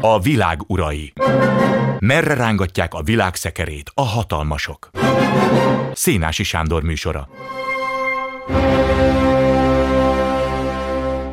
[0.00, 1.12] A világ urai.
[1.98, 4.90] Merre rángatják a világ szekerét a hatalmasok?
[5.92, 7.28] Szénási Sándor műsora.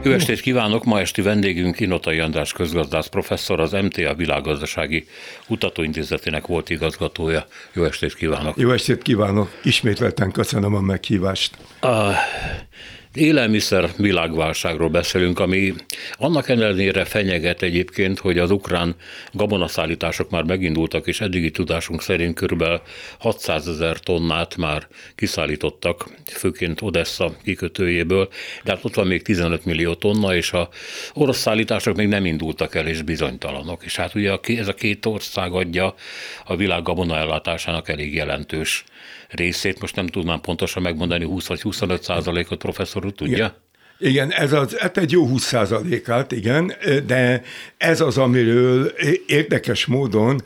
[0.03, 0.83] Jó estét kívánok!
[0.83, 5.07] Ma esti vendégünk Inotai András közgazdász professzor, az MTA Világgazdasági
[5.47, 7.45] Kutatóintézetének volt igazgatója.
[7.73, 8.57] Jó estét kívánok!
[8.57, 9.59] Jó estét kívánok!
[9.63, 11.57] Ismételten köszönöm a meghívást.
[11.81, 12.11] A
[13.13, 15.73] élelmiszer világválságról beszélünk, ami
[16.17, 18.95] annak ellenére fenyeget egyébként, hogy az ukrán
[19.31, 22.63] gabonaszállítások már megindultak, és eddigi tudásunk szerint kb.
[23.19, 28.29] 600 ezer tonnát már kiszállítottak, főként Odessa kikötőjéből,
[28.63, 30.69] de hát ott van még 15 millió tonna, és a
[31.13, 33.83] orosz szállítások még nem indultak el, és bizonytalanok.
[33.83, 35.95] És hát ugye ez a két ország adja
[36.45, 38.83] a világ gabonaellátásának elég jelentős
[39.31, 43.35] részét, most nem tudnám pontosan megmondani, 20 vagy 25 százalékot professzor úr tudja?
[43.35, 43.53] Igen.
[44.03, 46.73] Igen, ez az, hát egy jó 20 százalékát, igen,
[47.05, 47.43] de
[47.77, 48.93] ez az, amiről
[49.25, 50.41] érdekes módon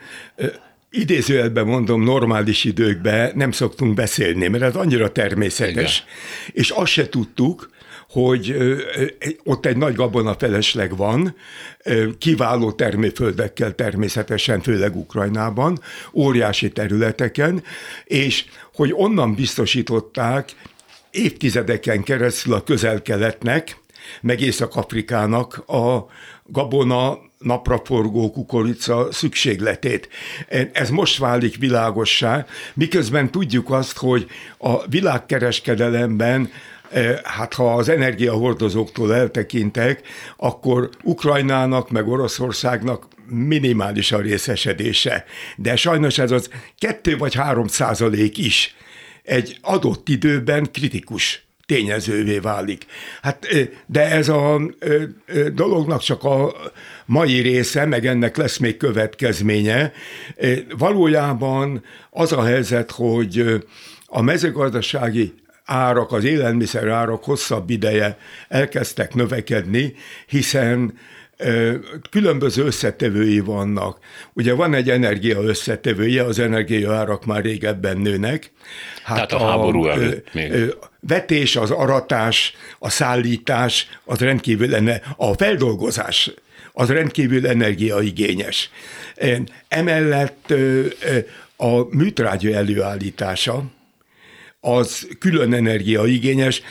[0.90, 6.62] idézőjelben mondom, normális időkben nem szoktunk beszélni, mert ez annyira természetes, Igen.
[6.64, 7.70] és azt se tudtuk,
[8.16, 8.56] hogy
[9.44, 11.36] ott egy nagy gabonafelesleg van,
[12.18, 15.80] kiváló termőföldekkel természetesen, főleg Ukrajnában,
[16.14, 17.64] óriási területeken,
[18.06, 20.52] és hogy onnan biztosították
[21.12, 23.78] évtizedeken keresztül a közel-keletnek,
[24.22, 26.06] meg Észak-Afrikának a
[26.44, 30.10] gabona, napraforgó kukorica szükségletét.
[30.72, 36.50] Ez most válik világossá, miközben tudjuk azt, hogy a világkereskedelemben
[37.24, 40.02] hát ha az energiahordozóktól eltekintek,
[40.38, 45.26] akkor Ukrajnának meg Oroszországnak minimális a részesedése.
[45.58, 48.76] De sajnos ez az kettő vagy három százalék is
[49.24, 52.86] egy adott időben kritikus tényezővé válik.
[53.22, 56.56] Hát, e, de ez a e, dolognak csak a
[57.06, 59.92] mai része, meg ennek lesz még következménye.
[60.78, 63.64] Valójában az a helyzet, hogy
[64.06, 65.34] a mezőgazdasági
[65.66, 68.18] árak, az élelmiszer árak hosszabb ideje
[68.48, 69.94] elkezdtek növekedni,
[70.28, 71.00] hiszen
[72.10, 74.00] különböző összetevői vannak.
[74.34, 78.52] Ugye van egy energia összetevője, az energiaárak már régebben nőnek.
[79.04, 80.76] Hát Tehát a, a háború előtt még.
[81.00, 86.32] Vetés, az aratás, a szállítás, az rendkívül enne, a feldolgozás
[86.78, 88.70] az rendkívül energiaigényes.
[89.68, 90.54] Emellett
[91.56, 93.64] a műtrágya előállítása,
[94.66, 96.62] az külön energiaigényes.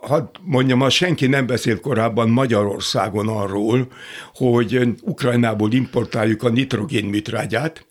[0.00, 3.88] Hadd mondjam, azt senki nem beszélt korábban Magyarországon arról,
[4.34, 7.86] hogy Ukrajnából importáljuk a nitrogénműtrágyát,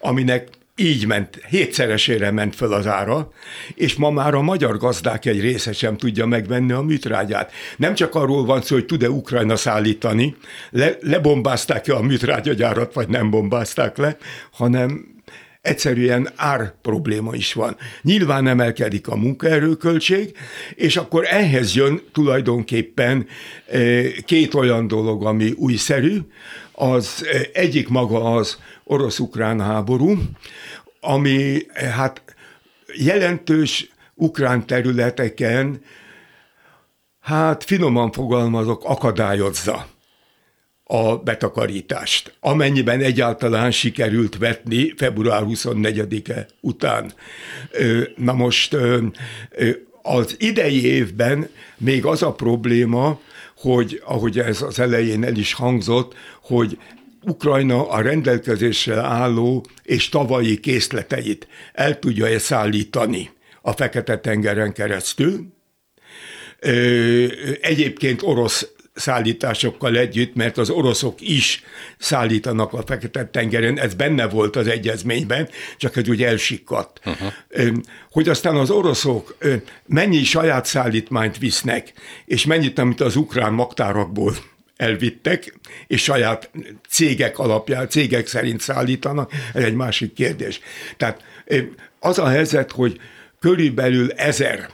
[0.00, 3.30] aminek így ment, hétszeresére ment fel az ára,
[3.74, 7.52] és ma már a magyar gazdák egy része sem tudja megvenni a műtrágyát.
[7.76, 10.36] Nem csak arról van szó, hogy tud-e Ukrajna szállítani,
[10.70, 14.16] le, lebombázták-e a műtrágyagyárat, vagy nem bombázták le,
[14.50, 15.15] hanem
[15.66, 17.76] egyszerűen ár probléma is van.
[18.02, 20.36] Nyilván emelkedik a munkaerőköltség,
[20.74, 23.26] és akkor ehhez jön tulajdonképpen
[23.66, 26.18] eh, két olyan dolog, ami újszerű.
[26.72, 30.18] Az eh, egyik maga az orosz-ukrán háború,
[31.00, 32.22] ami eh, hát
[32.94, 35.82] jelentős ukrán területeken,
[37.20, 39.86] hát finoman fogalmazok, akadályozza
[40.88, 47.12] a betakarítást, amennyiben egyáltalán sikerült vetni február 24-e után.
[48.16, 48.76] Na most
[50.02, 53.20] az idei évben még az a probléma,
[53.56, 56.78] hogy ahogy ez az elején el is hangzott, hogy
[57.22, 63.30] Ukrajna a rendelkezésre álló és tavalyi készleteit el tudja-e szállítani
[63.62, 65.46] a Fekete-tengeren keresztül.
[67.60, 71.62] Egyébként orosz szállításokkal együtt, mert az oroszok is
[71.98, 77.00] szállítanak a Fekete-tengeren, ez benne volt az egyezményben, csak ez ugye elsikkadt.
[77.04, 77.32] Uh-huh.
[78.10, 79.36] Hogy aztán az oroszok
[79.86, 81.92] mennyi saját szállítmányt visznek,
[82.24, 84.34] és mennyit, amit az ukrán magtárakból
[84.76, 86.50] elvittek, és saját
[86.88, 90.60] cégek alapján, cégek szerint szállítanak, ez egy másik kérdés.
[90.96, 91.24] Tehát
[92.00, 93.00] az a helyzet, hogy
[93.40, 94.68] körülbelül ezer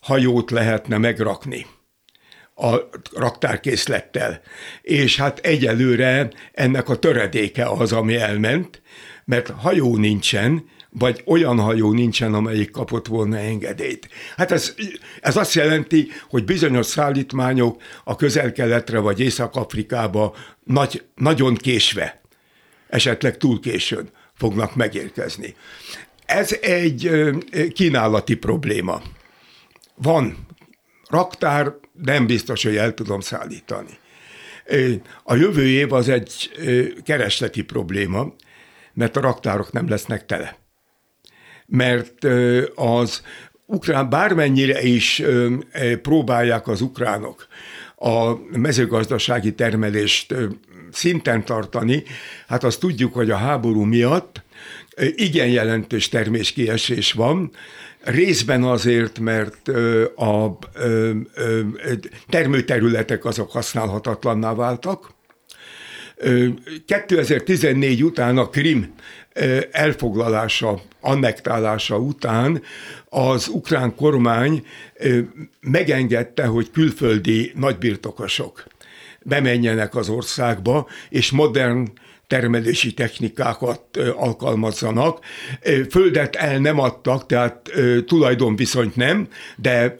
[0.00, 1.66] hajót lehetne megrakni
[2.60, 4.40] a raktárkészlettel.
[4.82, 8.82] És hát egyelőre ennek a töredéke az, ami elment,
[9.24, 14.08] mert hajó nincsen, vagy olyan hajó nincsen, amelyik kapott volna engedélyt.
[14.36, 14.74] Hát ez,
[15.20, 20.34] ez azt jelenti, hogy bizonyos szállítmányok a közel-keletre vagy Észak-Afrikába
[20.64, 22.20] nagy, nagyon késve,
[22.88, 25.54] esetleg túl későn fognak megérkezni.
[26.26, 27.10] Ez egy
[27.72, 29.02] kínálati probléma.
[29.94, 30.46] Van
[31.10, 33.98] raktár nem biztos, hogy el tudom szállítani.
[35.22, 36.50] A jövő év az egy
[37.04, 38.34] keresleti probléma,
[38.92, 40.58] mert a raktárok nem lesznek tele.
[41.66, 42.24] Mert
[42.74, 43.22] az
[43.66, 45.22] ukrán bármennyire is
[46.02, 47.46] próbálják az ukránok
[47.96, 50.34] a mezőgazdasági termelést
[50.92, 52.02] szinten tartani,
[52.46, 54.42] hát azt tudjuk, hogy a háború miatt
[55.14, 57.50] igen jelentős terméskiesés van,
[58.02, 59.68] részben azért, mert
[60.16, 60.58] a
[62.28, 65.10] termőterületek azok használhatatlanná váltak.
[66.86, 68.94] 2014 után a Krim
[69.70, 72.62] elfoglalása, annektálása után
[73.08, 74.66] az ukrán kormány
[75.60, 78.64] megengedte, hogy külföldi nagybirtokosok
[79.22, 81.92] bemenjenek az országba, és modern
[82.30, 85.24] termelési technikákat alkalmazzanak.
[85.90, 87.70] Földet el nem adtak, tehát
[88.06, 89.96] tulajdonviszonyt nem, de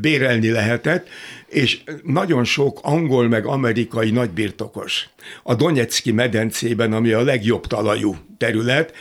[0.00, 1.08] bérelni lehetett,
[1.46, 5.08] és nagyon sok angol meg amerikai nagybirtokos
[5.42, 8.94] a Donetszki medencében, ami a legjobb talajú terület,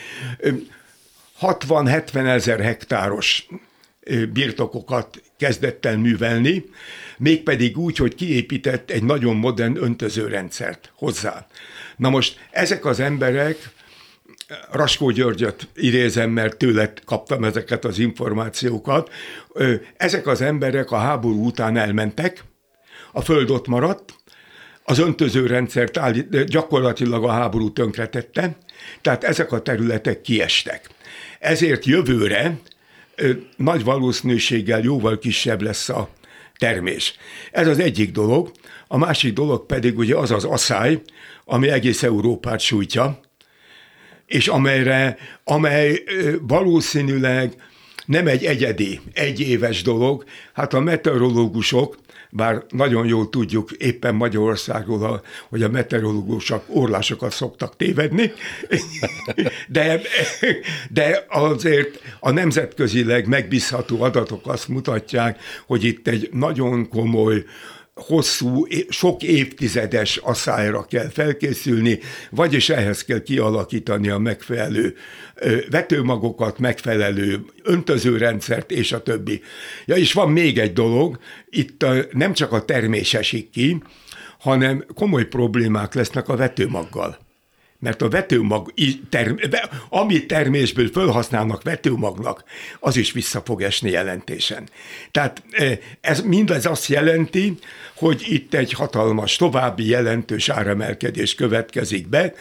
[1.41, 3.47] 60-70 ezer hektáros
[4.33, 6.65] birtokokat kezdett el művelni,
[7.17, 11.47] mégpedig úgy, hogy kiépített egy nagyon modern öntözőrendszert hozzá.
[11.97, 13.69] Na most ezek az emberek,
[14.71, 19.11] Raskó Györgyöt idézem, mert tőle kaptam ezeket az információkat,
[19.97, 22.43] ezek az emberek a háború után elmentek,
[23.11, 24.13] a föld ott maradt,
[24.83, 28.57] az öntözőrendszert állít, gyakorlatilag a háború tönkretette,
[29.01, 30.89] tehát ezek a területek kiestek.
[31.39, 32.57] Ezért jövőre
[33.57, 36.09] nagy valószínűséggel jóval kisebb lesz a
[36.57, 37.15] termés.
[37.51, 38.51] Ez az egyik dolog.
[38.87, 41.01] A másik dolog pedig ugye az az asszály,
[41.45, 43.19] ami egész Európát sújtja,
[44.25, 46.03] és amelyre, amely
[46.41, 47.53] valószínűleg
[48.05, 50.23] nem egy egyedi, egyéves dolog.
[50.53, 51.97] Hát a meteorológusok
[52.35, 58.31] bár nagyon jól tudjuk éppen Magyarországról, hogy a meteorológusok orlásokat szoktak tévedni,
[59.67, 60.01] de,
[60.89, 67.43] de azért a nemzetközileg megbízható adatok azt mutatják, hogy itt egy nagyon komoly
[67.95, 71.99] hosszú, sok évtizedes asszályra kell felkészülni,
[72.29, 74.95] vagyis ehhez kell kialakítani a megfelelő
[75.69, 79.41] vetőmagokat, megfelelő öntözőrendszert, és a többi.
[79.85, 81.19] Ja, és van még egy dolog,
[81.49, 83.81] itt nem csak a termés esik ki,
[84.39, 87.24] hanem komoly problémák lesznek a vetőmaggal
[87.79, 88.73] mert a vetőmag,
[89.89, 92.43] ami termésből felhasználnak vetőmagnak,
[92.79, 94.69] az is vissza fog esni jelentésen.
[95.11, 97.57] Tehát e, ez mindez azt jelenti,
[97.95, 102.33] hogy itt egy hatalmas, további jelentős áremelkedés következik be,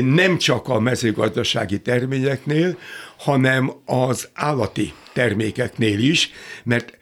[0.00, 2.78] nem csak a mezőgazdasági terményeknél,
[3.18, 6.30] hanem az állati termékeknél is,
[6.64, 6.98] mert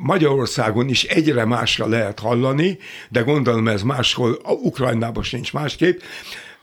[0.00, 2.78] Magyarországon is egyre másra lehet hallani,
[3.08, 6.00] de gondolom ez máshol, a Ukrajnában sincs másképp,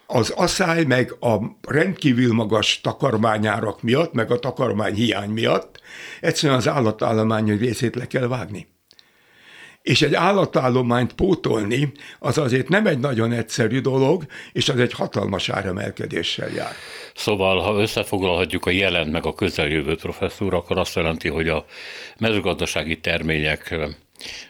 [0.08, 1.36] az asszály meg a
[1.68, 5.80] rendkívül magas takarmányárak miatt, meg a takarmány hiány miatt
[6.22, 8.68] egyszerűen az állatállomány részét le kell vágni.
[9.82, 15.50] És egy állatállományt pótolni, az azért nem egy nagyon egyszerű dolog, és az egy hatalmas
[15.50, 16.74] áremelkedéssel jár.
[17.16, 21.66] Szóval, ha összefoglalhatjuk a jelent meg a közeljövőt, professzor, akkor azt jelenti, hogy a
[22.18, 23.76] mezőgazdasági termények,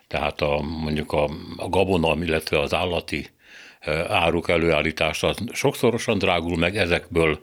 [0.07, 3.29] tehát a, mondjuk a, a gabona, illetve az állati
[4.07, 7.39] áruk előállítása sokszorosan drágul meg, ezekből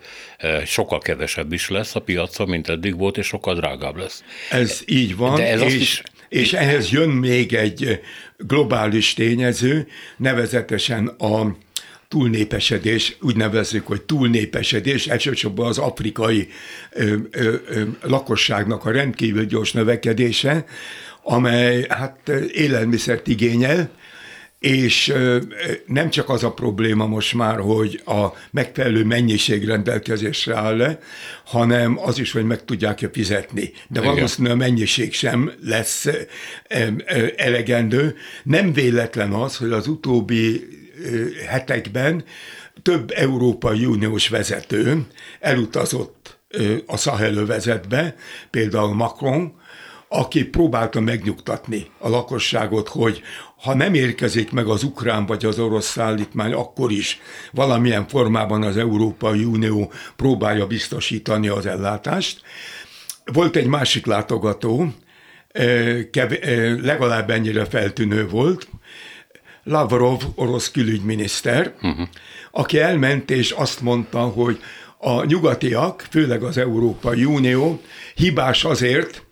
[0.65, 4.25] sokkal kevesebb is lesz a piacon, mint eddig volt, és sokkal drágább lesz.
[4.51, 6.03] Ez így van, De ez és, is...
[6.29, 8.01] és ehhez jön még egy
[8.37, 11.57] globális tényező, nevezetesen a
[12.13, 16.49] túlnépesedés, úgy nevezzük, hogy túlnépesedés, elsősorban az afrikai
[16.91, 20.65] ö, ö, ö, lakosságnak a rendkívül gyors növekedése,
[21.23, 23.91] amely hát élelmiszert igényel,
[24.62, 25.14] és
[25.87, 30.99] nem csak az a probléma most már, hogy a megfelelő mennyiség rendelkezésre áll le,
[31.45, 33.73] hanem az is, hogy meg tudják-e fizetni.
[33.88, 34.14] De Igen.
[34.14, 36.09] valószínűleg a mennyiség sem lesz
[37.37, 38.16] elegendő.
[38.42, 40.69] Nem véletlen az, hogy az utóbbi
[41.49, 42.25] hetekben
[42.83, 45.07] több Európai Uniós vezető
[45.40, 46.38] elutazott
[46.87, 48.16] a Szahelövezetbe,
[48.50, 49.61] például Macron,
[50.09, 53.23] aki próbálta megnyugtatni a lakosságot, hogy
[53.62, 57.21] ha nem érkezik meg az ukrán vagy az orosz szállítmány, akkor is
[57.52, 62.40] valamilyen formában az Európai Unió próbálja biztosítani az ellátást.
[63.25, 64.95] Volt egy másik látogató,
[66.83, 68.69] legalább ennyire feltűnő volt,
[69.64, 72.09] Lavrov orosz külügyminiszter, uh-huh.
[72.50, 74.59] aki elment és azt mondta, hogy
[74.99, 77.81] a nyugatiak, főleg az Európai Unió
[78.14, 79.23] hibás azért,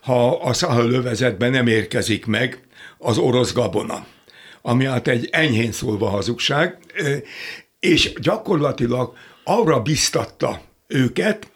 [0.00, 2.65] ha a Szahel övezetben nem érkezik meg
[2.98, 4.06] az orosz gabona,
[4.62, 6.78] ami hát egy enyhén szólva hazugság,
[7.80, 11.50] és gyakorlatilag arra biztatta őket,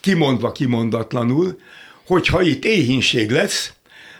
[0.00, 1.58] kimondva kimondatlanul,
[2.06, 3.72] hogy ha itt éhínség lesz,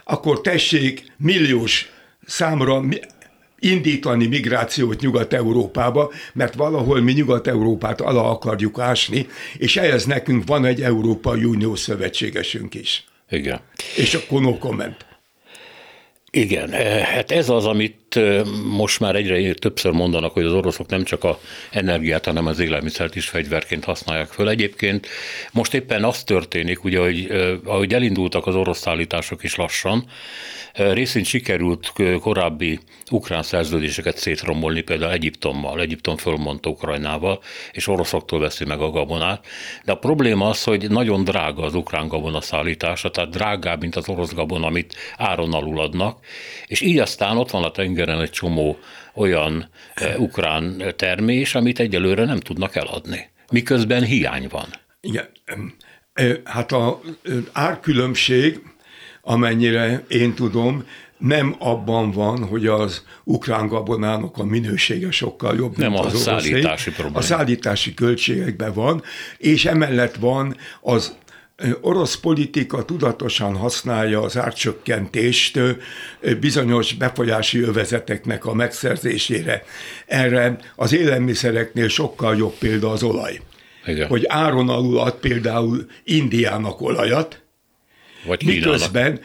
[0.03, 1.91] akkor tessék milliós
[2.25, 2.83] számra
[3.59, 10.81] indítani migrációt Nyugat-Európába, mert valahol mi Nyugat-Európát alá akarjuk ásni, és ehhez nekünk van egy
[10.81, 13.05] Európai Unió szövetségesünk is.
[13.29, 13.61] Igen.
[13.95, 15.05] És akkor no comment.
[16.31, 20.87] Igen, eh, hát ez az, amit eh, most már egyre többször mondanak, hogy az oroszok
[20.87, 21.39] nem csak a
[21.71, 24.49] energiát, hanem az élelmiszert is fegyverként használják föl.
[24.49, 25.07] Egyébként
[25.51, 27.27] most éppen az történik, ugye, hogy
[27.65, 30.05] ahogy elindultak az orosz szállítások is lassan,
[30.73, 32.79] Részint sikerült korábbi
[33.11, 37.41] ukrán szerződéseket szétrombolni, például Egyiptommal, Egyiptom fölmondta Ukrajnával,
[37.71, 39.45] és oroszoktól veszi meg a gabonát.
[39.85, 44.09] De a probléma az, hogy nagyon drága az ukrán gabona szállítása, tehát drágább, mint az
[44.09, 46.25] orosz gabona, amit áron alul adnak,
[46.67, 48.79] és így aztán ott van a tengeren egy csomó
[49.13, 49.69] olyan
[50.17, 54.67] ukrán termés, amit egyelőre nem tudnak eladni, miközben hiány van.
[55.01, 55.29] Igen.
[56.43, 56.93] Hát az
[57.51, 58.61] árkülönbség
[59.21, 60.85] amennyire én tudom,
[61.17, 66.17] nem abban van, hogy az ukrán gabonának a minősége sokkal jobb, nem mint az a
[66.17, 67.17] szállítási probléma.
[67.17, 69.03] A szállítási költségekben van,
[69.37, 71.15] és emellett van az
[71.81, 75.59] orosz politika tudatosan használja az árcsökkentést
[76.39, 79.63] bizonyos befolyási övezeteknek a megszerzésére.
[80.05, 83.41] Erre az élelmiszereknél sokkal jobb példa az olaj.
[83.85, 84.07] Igen.
[84.07, 87.41] Hogy áron alul ad például Indiának olajat,
[88.25, 89.19] vagy Miközben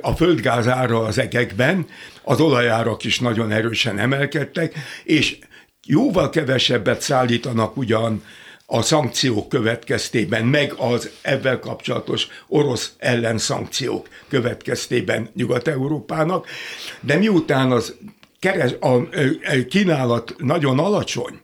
[0.00, 1.86] a földgáz ára az egekben,
[2.22, 4.74] az olajárak is nagyon erősen emelkedtek,
[5.04, 5.38] és
[5.86, 8.22] jóval kevesebbet szállítanak ugyan
[8.72, 16.46] a szankciók következtében, meg az ebben kapcsolatos orosz ellenszankciók következtében Nyugat-Európának,
[17.00, 17.94] de miután az
[18.38, 19.06] keres, a, a
[19.68, 21.40] kínálat nagyon alacsony,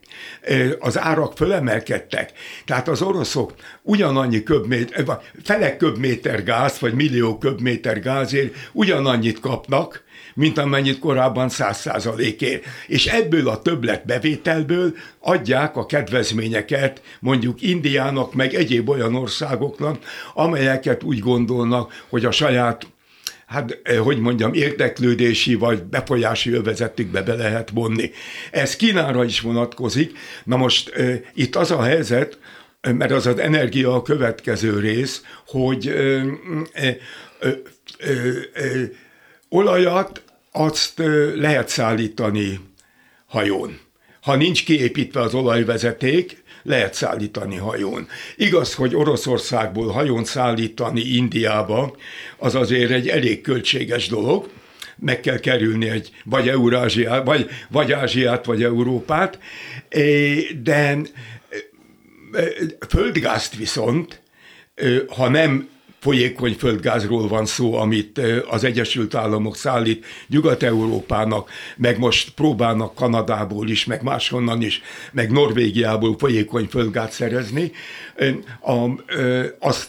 [0.78, 2.33] az árak fölemelkedtek.
[2.64, 10.04] Tehát az oroszok ugyanannyi köbméter, felek köbméter gáz, vagy millió köbméter gázért ugyanannyit kapnak,
[10.36, 12.64] mint amennyit korábban száz százalékért.
[12.86, 19.98] És ebből a többlet bevételből adják a kedvezményeket mondjuk Indiának, meg egyéb olyan országoknak,
[20.34, 22.86] amelyeket úgy gondolnak, hogy a saját
[23.46, 28.10] hát eh, hogy mondjam, érdeklődési vagy befolyási övezetükbe be lehet vonni.
[28.50, 30.18] Ez Kínára is vonatkozik.
[30.44, 32.38] Na most e, itt az a helyzet,
[32.80, 36.22] eh, mert az az energia a következő rész, hogy e,
[36.72, 36.96] e,
[37.40, 38.14] e,
[39.48, 40.22] olajat
[40.56, 41.02] azt
[41.34, 42.60] lehet szállítani
[43.26, 43.78] hajón.
[44.20, 48.08] Ha nincs kiépítve az olajvezeték, lehet szállítani hajón.
[48.36, 51.96] Igaz, hogy Oroszországból hajón szállítani Indiába,
[52.36, 54.48] az azért egy elég költséges dolog,
[54.98, 59.38] meg kell kerülni egy vagy Eurázsiát, vagy, vagy Ázsiát, vagy Európát,
[60.62, 60.98] de
[62.88, 64.22] földgázt viszont,
[65.08, 65.68] ha nem
[66.06, 73.84] folyékony földgázról van szó, amit az Egyesült Államok szállít Nyugat-Európának, meg most próbálnak Kanadából is,
[73.84, 74.82] meg máshonnan is,
[75.12, 77.72] meg Norvégiából folyékony földgáz szerezni,
[78.60, 78.88] a,
[79.58, 79.88] azt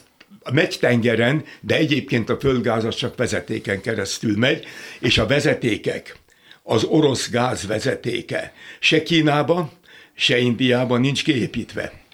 [0.53, 4.65] megy tengeren, de egyébként a földgáz az csak vezetéken keresztül megy,
[5.00, 6.17] és a vezetékek,
[6.63, 9.71] az orosz gáz vezetéke se Kínába,
[10.15, 12.05] se Indiában nincs kiépítve.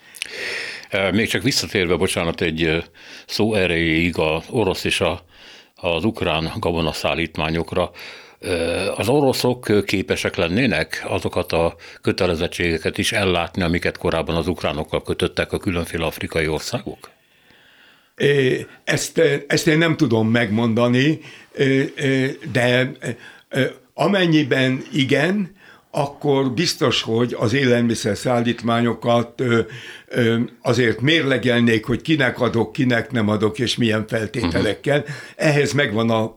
[1.12, 2.84] Még csak visszatérve, bocsánat, egy
[3.26, 5.26] szó erejéig az orosz és a,
[5.76, 7.92] az ukrán gabonaszállítmányokra,
[8.96, 15.58] az oroszok képesek lennének azokat a kötelezettségeket is ellátni, amiket korábban az ukránokkal kötöttek a
[15.58, 17.12] különféle afrikai országok?
[18.84, 21.20] Ezt, ezt én nem tudom megmondani,
[22.52, 22.92] de
[23.94, 25.56] amennyiben igen,
[25.96, 29.60] akkor biztos, hogy az élelmiszer szállítmányokat ö,
[30.08, 35.00] ö, azért mérlegelnék, hogy kinek adok, kinek nem adok, és milyen feltételekkel.
[35.00, 35.16] Uh-huh.
[35.36, 36.36] Ehhez megvan a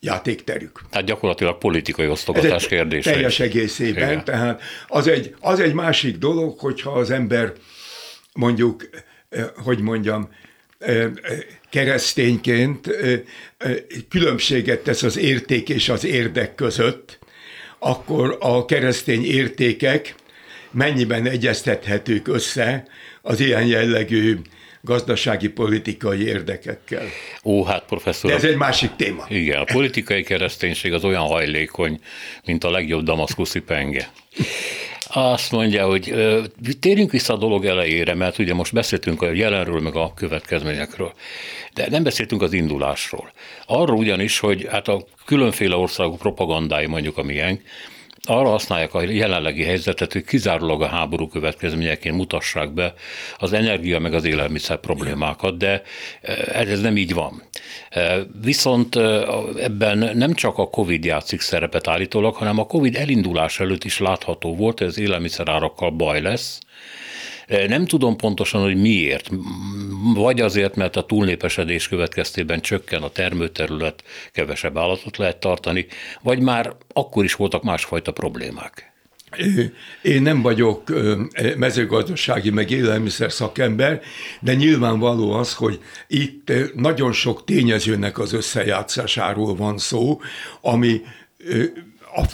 [0.00, 0.80] játékterük.
[0.90, 3.12] Tehát gyakorlatilag politikai osztogatás kérdése.
[3.12, 4.10] Teljes egészében.
[4.10, 4.24] Igen.
[4.24, 7.52] Tehát az egy, az egy másik dolog, hogyha az ember
[8.32, 8.88] mondjuk,
[9.56, 10.28] hogy mondjam,
[11.70, 12.90] keresztényként
[14.08, 17.18] különbséget tesz az érték és az érdek között,
[17.80, 20.14] akkor a keresztény értékek
[20.70, 22.86] mennyiben egyeztethetők össze
[23.22, 24.38] az ilyen jellegű
[24.80, 27.04] gazdasági politikai érdekekkel.
[27.44, 28.30] Ó, hát professzor.
[28.30, 29.24] De ez egy másik téma.
[29.28, 32.00] Igen, a politikai kereszténység az olyan hajlékony,
[32.44, 34.10] mint a legjobb damaszkuszi penge.
[35.12, 36.14] Azt mondja, hogy
[36.80, 41.12] térjünk vissza a dolog elejére, mert ugye most beszéltünk a jelenről, meg a következményekről,
[41.74, 43.32] de nem beszéltünk az indulásról.
[43.66, 47.62] Arról ugyanis, hogy hát a különféle országok propagandái, mondjuk a miénk,
[48.22, 52.94] arra használják a jelenlegi helyzetet, hogy kizárólag a háború következményeként mutassák be
[53.38, 55.82] az energia meg az élelmiszer problémákat, de
[56.20, 57.42] eh, ez nem így van.
[57.90, 59.22] Eh, viszont eh,
[59.62, 64.56] ebben nem csak a Covid játszik szerepet állítólag, hanem a Covid elindulás előtt is látható
[64.56, 66.58] volt, hogy az élelmiszerárakkal baj lesz,
[67.68, 69.30] nem tudom pontosan, hogy miért.
[70.14, 75.86] Vagy azért, mert a túlnépesedés következtében csökken a termőterület, kevesebb állatot lehet tartani,
[76.22, 78.92] vagy már akkor is voltak másfajta problémák.
[80.02, 80.82] Én nem vagyok
[81.56, 84.00] mezőgazdasági meg élelmiszer szakember,
[84.40, 90.20] de nyilvánvaló az, hogy itt nagyon sok tényezőnek az összejátszásáról van szó,
[90.60, 91.00] ami
[92.14, 92.24] a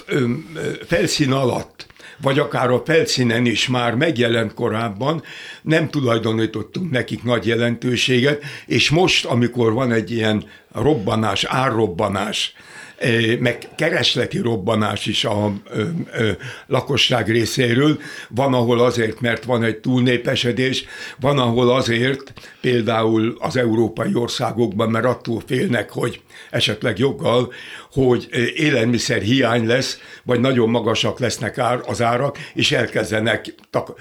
[0.87, 1.86] felszín alatt
[2.23, 5.23] vagy akár a felszínen is már megjelent korábban,
[5.63, 12.55] nem tulajdonítottunk nekik nagy jelentőséget, és most, amikor van egy ilyen robbanás, árrobbanás,
[13.39, 16.31] meg keresleti robbanás is a ö, ö,
[16.67, 17.99] lakosság részéről.
[18.29, 20.85] Van, ahol azért, mert van egy túlnépesedés,
[21.21, 27.53] van, ahol azért, például az európai országokban, mert attól félnek, hogy esetleg joggal,
[27.93, 34.01] hogy élelmiszer hiány lesz, vagy nagyon magasak lesznek ár, az árak, és elkezdenek tak,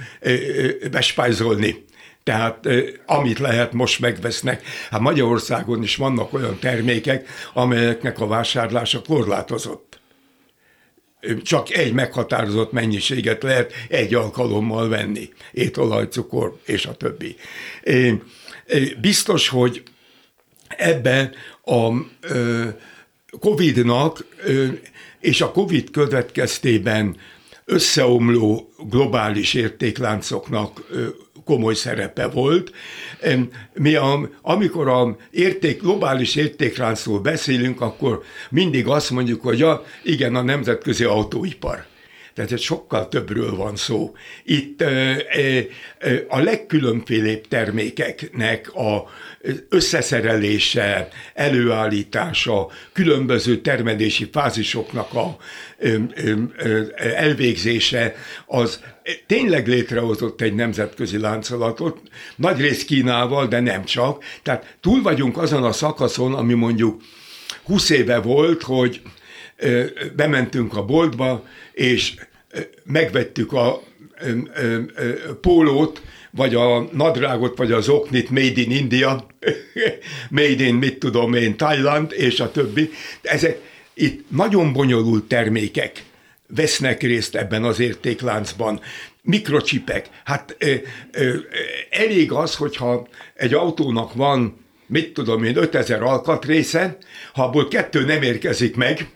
[0.92, 1.85] bespájzolni
[2.26, 2.68] tehát
[3.06, 4.64] amit lehet, most megvesznek.
[4.90, 10.00] Hát Magyarországon is vannak olyan termékek, amelyeknek a vásárlása korlátozott.
[11.44, 15.30] Csak egy meghatározott mennyiséget lehet egy alkalommal venni.
[15.52, 17.36] Étolaj, cukor és a többi.
[19.02, 19.84] Biztos, hogy
[20.68, 21.90] ebben a
[23.40, 24.26] Covid-nak
[25.20, 27.16] és a Covid következtében
[27.66, 30.88] összeomló globális értékláncoknak
[31.46, 32.72] komoly szerepe volt.
[33.74, 40.36] Mi a, amikor a érték, globális értékláncról beszélünk, akkor mindig azt mondjuk, hogy ja, igen,
[40.36, 41.86] a nemzetközi autóipar.
[42.36, 44.14] Tehát ez sokkal többről van szó.
[44.44, 44.84] Itt
[46.28, 49.04] a legkülönfélébb termékeknek a
[49.70, 55.38] összeszerelése, előállítása, különböző termelési fázisoknak a
[56.96, 58.80] elvégzése, az
[59.28, 62.02] tényleg létrehozott egy nemzetközi láncolatot,
[62.36, 64.24] nagy rész Kínával, de nem csak.
[64.44, 67.02] Tehát túl vagyunk azon a szakaszon, ami mondjuk
[67.64, 69.02] 20 éve volt, hogy
[70.16, 72.14] bementünk a boltba, és
[72.84, 73.82] megvettük a
[75.42, 79.26] pólót, vagy a nadrágot, vagy az oknit Made in India,
[80.30, 82.90] Made in mit tudom én, Thailand, és a többi.
[83.22, 83.60] Ezek
[83.94, 86.04] itt nagyon bonyolult termékek
[86.48, 88.82] vesznek részt ebben az értékláncban.
[89.22, 90.10] Mikrocsipek.
[90.24, 90.74] Hát ö,
[91.12, 91.36] ö,
[91.90, 96.98] elég az, hogyha egy autónak van mit tudom én, 5000 alkatrésze,
[97.34, 99.08] ha abból kettő nem érkezik meg,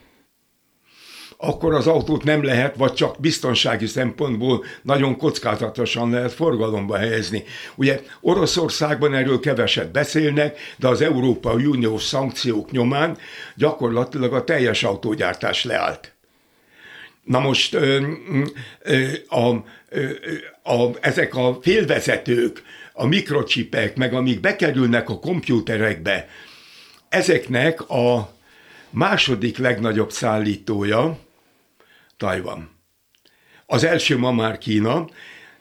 [1.42, 7.44] akkor az autót nem lehet, vagy csak biztonsági szempontból nagyon kockázatosan lehet forgalomba helyezni.
[7.76, 13.18] Ugye Oroszországban erről keveset beszélnek, de az Európai Uniós szankciók nyomán
[13.56, 16.14] gyakorlatilag a teljes autógyártás leállt.
[17.24, 17.76] Na most
[19.28, 19.50] a, a,
[20.64, 26.28] a, ezek a félvezetők, a mikrocsipek, meg amik bekerülnek a kompjúterekbe,
[27.10, 28.34] ezeknek a
[28.90, 31.28] második legnagyobb szállítója
[32.20, 32.70] Tajvan.
[33.66, 35.10] Az első ma már Kína,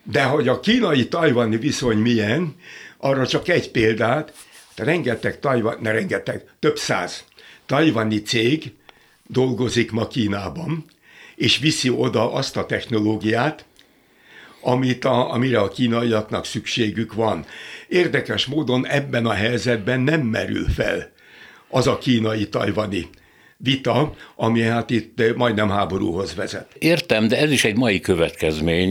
[0.02, 2.56] de hogy a kínai-tajvani viszony milyen,
[2.96, 4.34] arra csak egy példát,
[4.76, 7.24] rengeteg tajvan, ne rengeteg, több száz
[7.66, 8.72] tajvani cég
[9.26, 10.84] dolgozik ma Kínában,
[11.36, 13.64] és viszi oda azt a technológiát,
[14.60, 17.46] amit a, amire a kínaiaknak szükségük van.
[17.88, 21.12] Érdekes módon ebben a helyzetben nem merül fel
[21.68, 23.08] az a kínai-tajvani
[23.58, 26.66] vita, ami hát itt majdnem háborúhoz vezet.
[26.78, 28.90] Értem, de ez is egy mai következmény.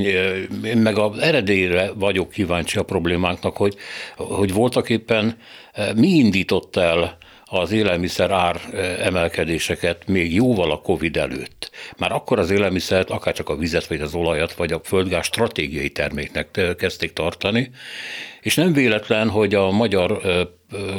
[0.64, 3.76] Én meg az eredélyre vagyok kíváncsi a problémánknak, hogy,
[4.16, 5.38] hogy voltak éppen
[5.96, 7.18] mi indított el
[7.50, 8.62] az élelmiszer ár
[9.00, 11.72] emelkedéseket még jóval a Covid előtt.
[11.98, 15.90] Már akkor az élelmiszert, akár csak a vizet, vagy az olajat, vagy a földgáz stratégiai
[15.90, 17.72] terméknek kezdték tartani,
[18.48, 20.22] és nem véletlen, hogy a magyar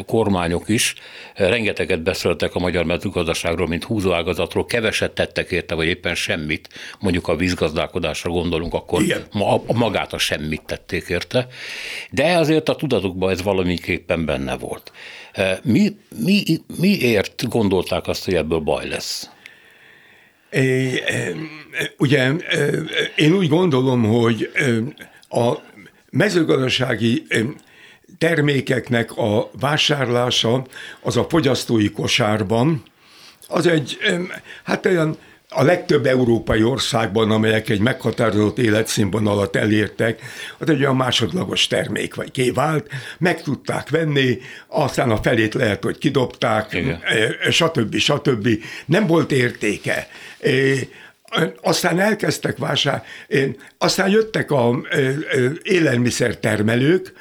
[0.06, 0.94] kormányok is
[1.34, 7.36] rengeteget beszéltek a magyar mezőgazdaságról, mint húzóágazatról, keveset tettek érte, vagy éppen semmit, mondjuk a
[7.36, 11.46] vízgazdálkodásra gondolunk, akkor ma, magát a semmit tették érte,
[12.10, 14.92] de azért a tudatukban ez valamiképpen benne volt.
[15.62, 16.42] Mi, mi,
[16.80, 19.30] miért gondolták azt, hogy ebből baj lesz?
[21.98, 22.32] Ugye
[23.16, 24.50] én úgy gondolom, hogy
[25.28, 25.66] a
[26.10, 27.26] mezőgazdasági
[28.18, 30.66] termékeknek a vásárlása
[31.00, 32.82] az a fogyasztói kosárban,
[33.48, 33.98] az egy,
[34.64, 35.16] hát olyan
[35.50, 40.20] a legtöbb európai országban, amelyek egy meghatározott életszínvonalat elértek,
[40.58, 42.86] az egy olyan másodlagos termék vagy kivált,
[43.18, 47.00] meg tudták venni, aztán a felét lehet, hogy kidobták, Igen.
[47.50, 47.96] stb.
[47.96, 48.48] stb.
[48.86, 50.08] Nem volt értéke.
[51.62, 54.80] Aztán elkezdtek vásárolni, aztán jöttek a
[55.62, 57.12] élelmiszertermelők,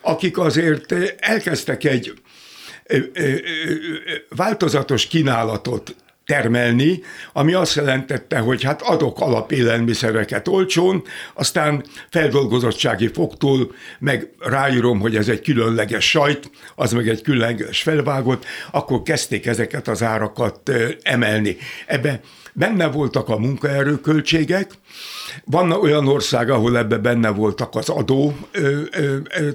[0.00, 2.12] akik azért elkezdtek egy
[4.28, 5.94] változatos kínálatot
[6.26, 11.02] termelni, ami azt jelentette, hogy hát adok alapélelmiszereket olcsón,
[11.34, 18.44] aztán feldolgozottsági fogtól meg ráírom, hogy ez egy különleges sajt, az meg egy különleges felvágott,
[18.70, 20.70] akkor kezdték ezeket az árakat
[21.02, 21.56] emelni.
[21.86, 22.20] Ebbe
[22.52, 24.70] benne voltak a munkaerőköltségek,
[25.44, 28.36] van olyan ország, ahol ebbe benne voltak az adó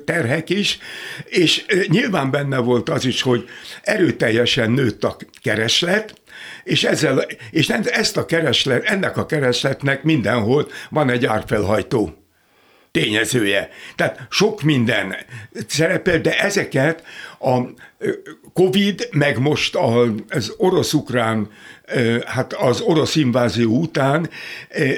[0.05, 0.79] terhek is,
[1.25, 3.45] és nyilván benne volt az is, hogy
[3.81, 6.21] erőteljesen nőtt a kereslet,
[6.63, 12.26] és, ezzel, és ezt a kereslet, ennek a keresletnek mindenhol van egy árfelhajtó
[12.99, 13.69] tényezője.
[13.95, 15.15] Tehát sok minden
[15.67, 17.03] szerepel, de ezeket
[17.39, 17.59] a
[18.53, 19.75] Covid, meg most
[20.29, 21.49] az orosz-ukrán,
[22.25, 24.29] hát az orosz invázió után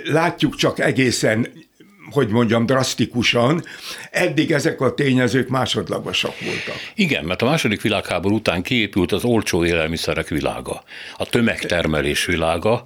[0.04, 1.68] látjuk csak egészen
[2.12, 3.64] hogy mondjam, drasztikusan.
[4.12, 6.76] Eddig ezek a tényezők másodlagosak voltak.
[6.96, 10.84] Igen, mert a második világháború után kiépült az olcsó élelmiszerek világa,
[11.18, 12.86] a tömegtermelés világa,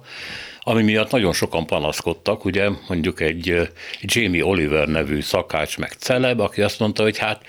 [0.64, 6.62] ami miatt nagyon sokan panaszkodtak, ugye mondjuk egy Jamie Oliver nevű szakács meg celeb, aki
[6.62, 7.42] azt mondta, hogy hát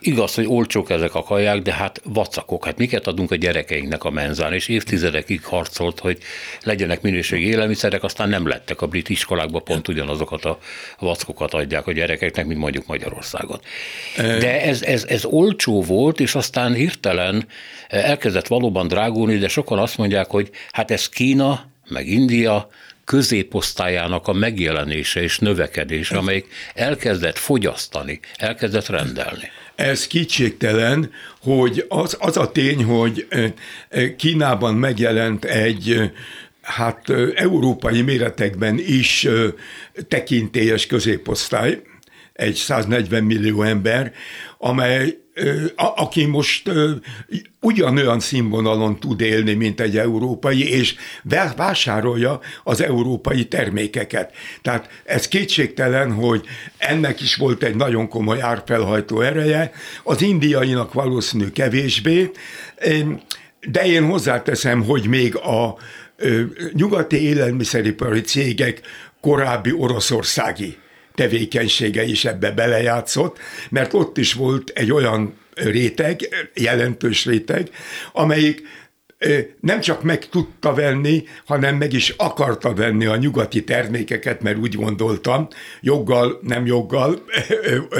[0.00, 4.10] igaz, hogy olcsók ezek a kaják, de hát vacakok, hát miket adunk a gyerekeinknek a
[4.10, 6.18] menzán, és évtizedekig harcolt, hogy
[6.62, 10.58] legyenek minőségi élelmiszerek, aztán nem lettek a brit iskolákban, pont ugyanazokat a
[10.98, 13.60] vackokat adják a gyerekeknek, mint mondjuk Magyarországon.
[14.16, 17.46] De ez, ez, ez olcsó volt, és aztán hirtelen
[17.88, 22.68] elkezdett valóban drágulni, de sokan azt mondják, hogy hát ez Kína, meg India
[23.04, 29.50] középosztályának a megjelenése és növekedése, amelyik elkezdett fogyasztani, elkezdett rendelni.
[29.74, 33.26] Ez kétségtelen, hogy az, az a tény, hogy
[34.16, 36.12] Kínában megjelent egy
[36.62, 39.28] hát európai méretekben is
[40.08, 41.82] tekintélyes középosztály,
[42.32, 44.12] egy 140 millió ember,
[44.58, 45.16] amely
[45.76, 46.70] aki most
[47.66, 50.94] ugyanolyan színvonalon tud élni, mint egy európai, és
[51.56, 54.32] vásárolja az európai termékeket.
[54.62, 56.44] Tehát ez kétségtelen, hogy
[56.78, 59.72] ennek is volt egy nagyon komoly árfelhajtó ereje,
[60.04, 62.30] az indiainak valószínű kevésbé,
[63.60, 65.76] de én hozzáteszem, hogy még a
[66.72, 68.80] nyugati élelmiszeripari cégek
[69.20, 70.76] korábbi oroszországi
[71.14, 73.38] tevékenysége is ebbe belejátszott,
[73.70, 77.70] mert ott is volt egy olyan réteg, jelentős réteg,
[78.12, 78.62] amelyik
[79.60, 84.74] nem csak meg tudta venni, hanem meg is akarta venni a nyugati termékeket, mert úgy
[84.74, 85.48] gondoltam,
[85.80, 87.22] joggal, nem joggal,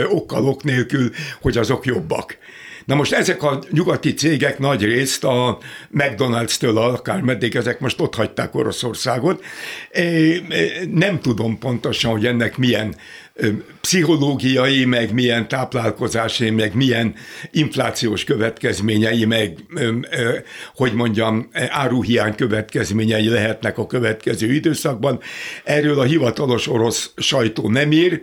[0.08, 2.38] okkal, ok nélkül, hogy azok jobbak.
[2.84, 5.58] Na most ezek a nyugati cégek nagy részt a
[5.94, 9.44] McDonald's-től akár meddig ezek most ott hagyták Oroszországot.
[10.90, 12.94] Nem tudom pontosan, hogy ennek milyen
[13.80, 17.14] pszichológiai, meg milyen táplálkozási, meg milyen
[17.50, 19.58] inflációs következményei, meg
[20.74, 25.20] hogy mondjam, áruhiány következményei lehetnek a következő időszakban.
[25.64, 28.22] Erről a hivatalos orosz sajtó nem ír,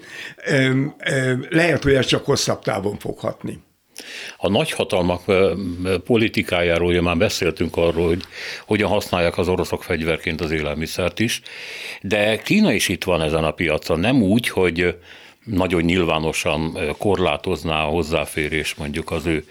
[1.49, 3.63] lehet, hogy ez csak hosszabb távon fog hatni.
[4.37, 5.21] A nagyhatalmak
[6.05, 8.23] politikájáról ugye már beszéltünk arról, hogy
[8.65, 11.41] hogyan használják az oroszok fegyverként az élelmiszert is,
[12.01, 14.97] de Kína is itt van ezen a piacon, nem úgy, hogy
[15.43, 19.45] nagyon nyilvánosan korlátozná a hozzáférés mondjuk az ő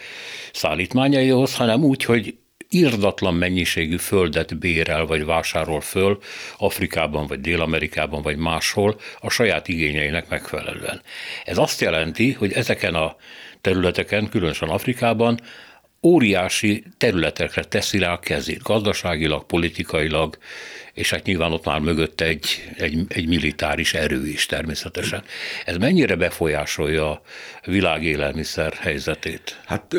[0.52, 2.34] szállítmányaihoz, hanem úgy, hogy
[2.72, 6.18] irdatlan mennyiségű földet bérel vagy vásárol föl
[6.56, 11.02] Afrikában, vagy Dél-Amerikában, vagy máshol a saját igényeinek megfelelően.
[11.44, 13.16] Ez azt jelenti, hogy ezeken a
[13.60, 15.40] területeken, különösen Afrikában,
[16.02, 20.38] óriási területekre teszi rá a kezét, gazdaságilag, politikailag,
[20.94, 25.22] és hát nyilván ott már mögött egy, egy, egy militáris erő is természetesen.
[25.64, 27.22] Ez mennyire befolyásolja a
[27.64, 29.60] világ élelmiszer helyzetét?
[29.66, 29.96] Hát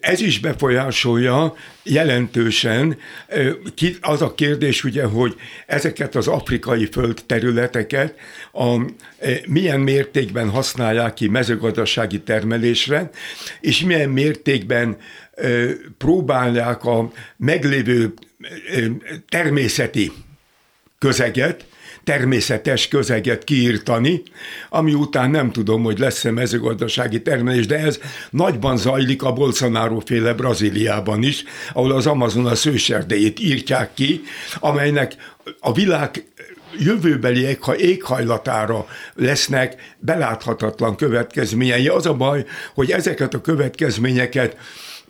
[0.00, 2.98] ez is befolyásolja jelentősen.
[4.00, 5.34] Az a kérdés ugye, hogy
[5.66, 8.14] ezeket az afrikai földterületeket
[8.52, 8.80] a,
[9.46, 13.10] milyen mértékben használják ki mezőgazdasági termelésre,
[13.60, 14.96] és milyen mértékben
[15.98, 18.14] próbálják a meglévő
[19.28, 20.12] természeti
[20.98, 21.64] közeget,
[22.04, 24.22] természetes közeget kiírtani,
[24.68, 28.00] ami után nem tudom, hogy lesz-e mezőgazdasági termelés, de ez
[28.30, 34.20] nagyban zajlik a Bolsonaro féle Brazíliában is, ahol az Amazon a szőserdejét írtják ki,
[34.60, 35.14] amelynek
[35.60, 36.24] a világ
[36.78, 41.88] jövőbeli éghajlatára lesznek beláthatatlan következményei.
[41.88, 44.56] Az a baj, hogy ezeket a következményeket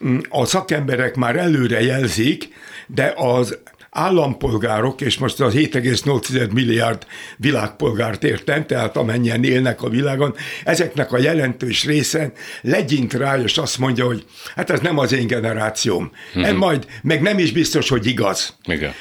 [0.04, 2.48] mm, a szakemberek már előre jelzik,
[2.94, 3.58] de az
[3.90, 11.18] állampolgárok, és most az 7,8 milliárd világpolgárt értem, tehát amennyien élnek a világon, ezeknek a
[11.18, 16.12] jelentős része legyint rá, és azt mondja, hogy hát ez nem az én generációm.
[16.36, 16.46] Mm-hmm.
[16.46, 18.56] Ez majd, meg nem is biztos, hogy igaz.
[18.64, 18.92] Igen.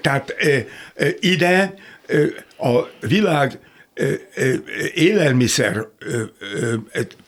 [0.00, 0.34] Tehát
[1.20, 1.74] ide
[2.58, 3.58] a világ
[4.94, 5.86] élelmiszer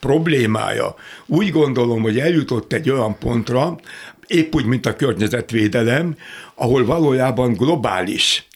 [0.01, 0.95] problémája
[1.27, 3.79] úgy gondolom, hogy eljutott egy olyan pontra,
[4.27, 6.17] épp úgy, mint a környezetvédelem,
[6.55, 8.49] ahol valójában globális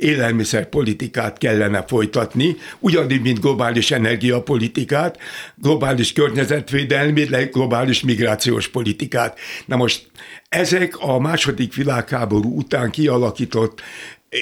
[0.00, 5.18] élelmiszerpolitikát kellene folytatni, ugyanúgy, mint globális energiapolitikát,
[5.54, 9.38] globális környezetvédelmi, globális migrációs politikát.
[9.66, 10.06] Na most
[10.48, 13.82] ezek a második világháború után kialakított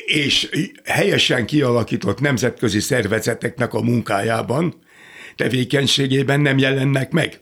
[0.06, 0.48] és
[0.84, 4.74] helyesen kialakított nemzetközi szervezeteknek a munkájában,
[5.36, 7.40] tevékenységében nem jelennek meg.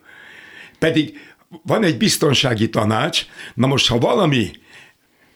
[0.79, 1.21] Pedig
[1.63, 4.51] van egy biztonsági tanács, na most ha valami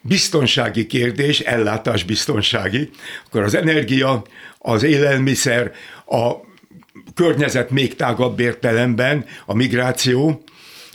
[0.00, 2.90] biztonsági kérdés, ellátás biztonsági,
[3.26, 4.24] akkor az energia,
[4.58, 5.72] az élelmiszer,
[6.06, 6.32] a
[7.14, 10.42] környezet még tágabb értelemben, a migráció,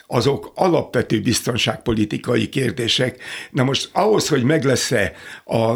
[0.07, 3.23] azok alapvető biztonságpolitikai kérdések.
[3.51, 5.13] Na most ahhoz, hogy meg lesz-e
[5.45, 5.73] a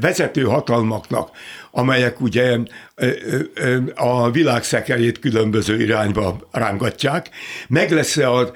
[0.00, 1.30] vezető hatalmaknak,
[1.78, 2.58] amelyek ugye
[3.94, 7.30] a világszekerét különböző irányba rángatják,
[7.68, 8.52] meg lesz-e a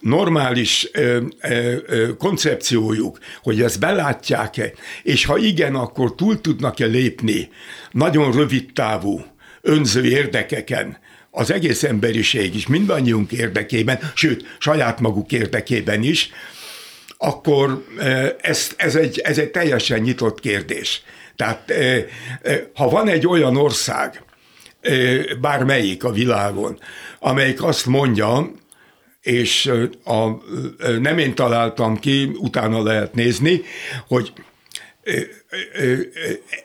[0.00, 7.48] normális ö, ö, ö, koncepciójuk, hogy ezt belátják-e, és ha igen, akkor túl tudnak-e lépni
[7.90, 9.24] nagyon rövid távú
[9.60, 10.98] önző érdekeken,
[11.30, 16.30] az egész emberiség is, mindannyiunk érdekében, sőt, saját maguk érdekében is,
[17.18, 17.84] akkor
[18.40, 21.02] ez, ez, egy, ez egy teljesen nyitott kérdés.
[21.36, 21.72] Tehát
[22.74, 24.22] ha van egy olyan ország,
[25.40, 26.78] bármelyik a világon,
[27.18, 28.50] amelyik azt mondja,
[29.20, 29.72] és
[30.04, 30.28] a,
[31.00, 33.62] nem én találtam ki, utána lehet nézni,
[34.08, 34.32] hogy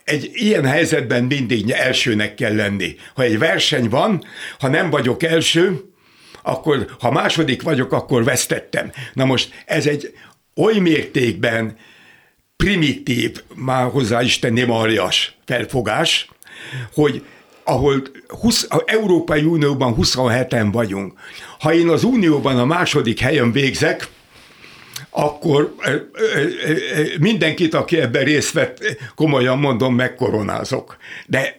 [0.04, 2.96] egy ilyen helyzetben mindig elsőnek kell lenni.
[3.14, 4.24] Ha egy verseny van,
[4.60, 5.82] ha nem vagyok első,
[6.44, 8.92] akkor ha második vagyok, akkor vesztettem.
[9.14, 10.14] Na most ez egy
[10.56, 11.78] oly mértékben
[12.62, 16.28] primitív, már hozzá is tenném aljas felfogás,
[16.94, 17.24] hogy
[17.64, 21.14] ahol 20, a Európai Unióban 27-en vagyunk.
[21.60, 24.08] Ha én az Unióban a második helyen végzek,
[25.10, 25.76] akkor
[27.20, 30.98] mindenkit, aki ebben részt vett, komolyan mondom, megkoronázok.
[31.26, 31.58] De,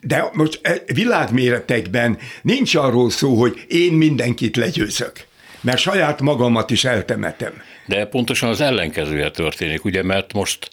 [0.00, 0.60] de most
[0.92, 5.12] világméretekben nincs arról szó, hogy én mindenkit legyőzök,
[5.60, 7.52] mert saját magamat is eltemetem.
[7.86, 10.70] De pontosan az ellenkezője történik, ugye, mert most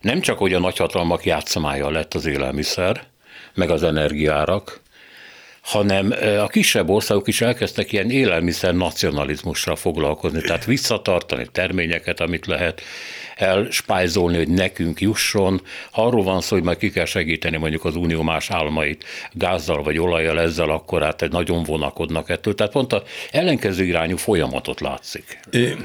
[0.00, 3.02] nem csak, hogy a nagyhatalmak játszamája lett az élelmiszer,
[3.54, 4.80] meg az energiárak,
[5.60, 12.82] hanem a kisebb országok is elkezdtek ilyen élelmiszer nacionalizmussal foglalkozni, tehát visszatartani terményeket, amit lehet
[13.36, 15.60] elspájzolni, hogy nekünk jusson.
[15.90, 19.82] Ha arról van szó, hogy majd ki kell segíteni mondjuk az unió más államait gázzal
[19.82, 22.54] vagy olajjal ezzel, akkor hát egy nagyon vonakodnak ettől.
[22.54, 25.38] Tehát pont a ellenkező irányú folyamatot látszik.
[25.50, 25.76] É.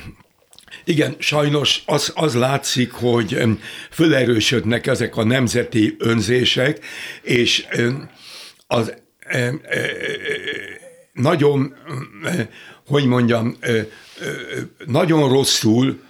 [0.83, 3.37] Igen, sajnos az, az látszik, hogy
[3.91, 6.85] fölerősödnek ezek a nemzeti önzések,
[7.21, 7.67] és
[8.67, 8.93] az
[11.13, 11.75] nagyon,
[12.85, 13.57] hogy mondjam,
[14.85, 16.01] nagyon rosszul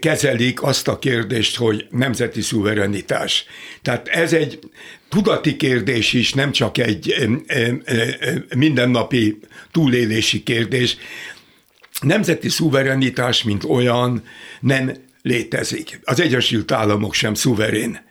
[0.00, 3.44] kezelik azt a kérdést, hogy nemzeti szuverenitás.
[3.82, 4.58] Tehát ez egy
[5.08, 7.28] tudati kérdés is, nem csak egy
[8.56, 9.38] mindennapi
[9.72, 10.96] túlélési kérdés.
[12.00, 14.22] Nemzeti szuverenitás, mint olyan,
[14.60, 16.00] nem létezik.
[16.04, 18.06] Az Egyesült Államok sem szuverén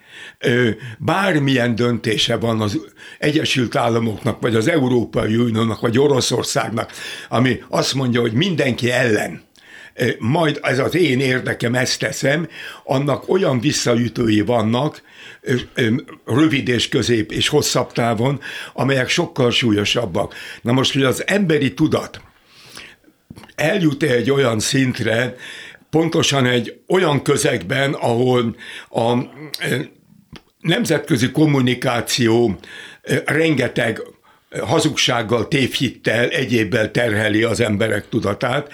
[0.98, 2.80] bármilyen döntése van az
[3.20, 6.92] Egyesült Államoknak, vagy az Európai Uniónak, vagy Oroszországnak,
[7.30, 9.42] ami azt mondja, hogy mindenki ellen,
[10.20, 12.48] majd ez az én érdekem, ezt teszem,
[12.84, 15.02] annak olyan visszaütői vannak,
[16.26, 18.40] rövid és közép és hosszabb távon,
[18.74, 20.34] amelyek sokkal súlyosabbak.
[20.62, 22.22] Na most, hogy az emberi tudat
[23.58, 25.36] eljut egy olyan szintre,
[25.90, 28.56] pontosan egy olyan közegben, ahol
[28.90, 29.14] a
[30.60, 32.60] nemzetközi kommunikáció
[33.26, 34.02] rengeteg
[34.62, 38.72] hazugsággal, tévhittel, egyébbel terheli az emberek tudatát,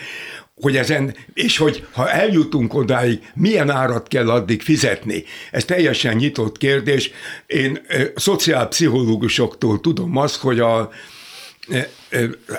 [0.55, 5.23] hogy ezen, és hogy ha eljutunk odáig, milyen árat kell addig fizetni.
[5.51, 7.11] Ez teljesen nyitott kérdés.
[7.45, 7.81] Én
[8.15, 10.89] szociálpszichológusoktól tudom azt, hogy a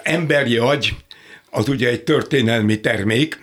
[0.02, 0.96] emberi agy
[1.54, 3.38] az ugye egy történelmi termék,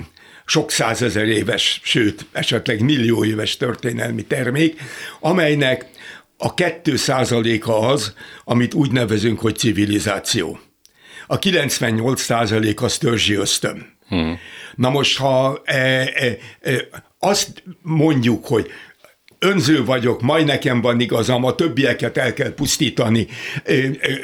[0.45, 4.81] sok százezer éves, sőt, esetleg millió éves történelmi termék,
[5.19, 5.85] amelynek
[6.37, 10.59] a kettő százaléka az, amit úgy nevezünk, hogy civilizáció.
[11.27, 13.97] A 98 százalék az törzsi ösztön.
[14.07, 14.39] Hmm.
[14.75, 16.87] Na most, ha e, e, e,
[17.19, 18.69] azt mondjuk, hogy
[19.45, 23.27] önző vagyok, majd nekem van igazam, a többieket el kell pusztítani,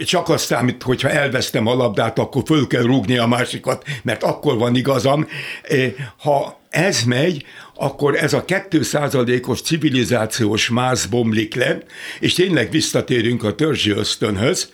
[0.06, 4.76] csak aztán, hogyha elvesztem a labdát, akkor föl kell rúgni a másikat, mert akkor van
[4.76, 5.28] igazam.
[6.18, 11.78] Ha ez megy, akkor ez a 2%-os civilizációs máz bomlik le,
[12.20, 14.72] és tényleg visszatérünk a törzsi ösztönhöz,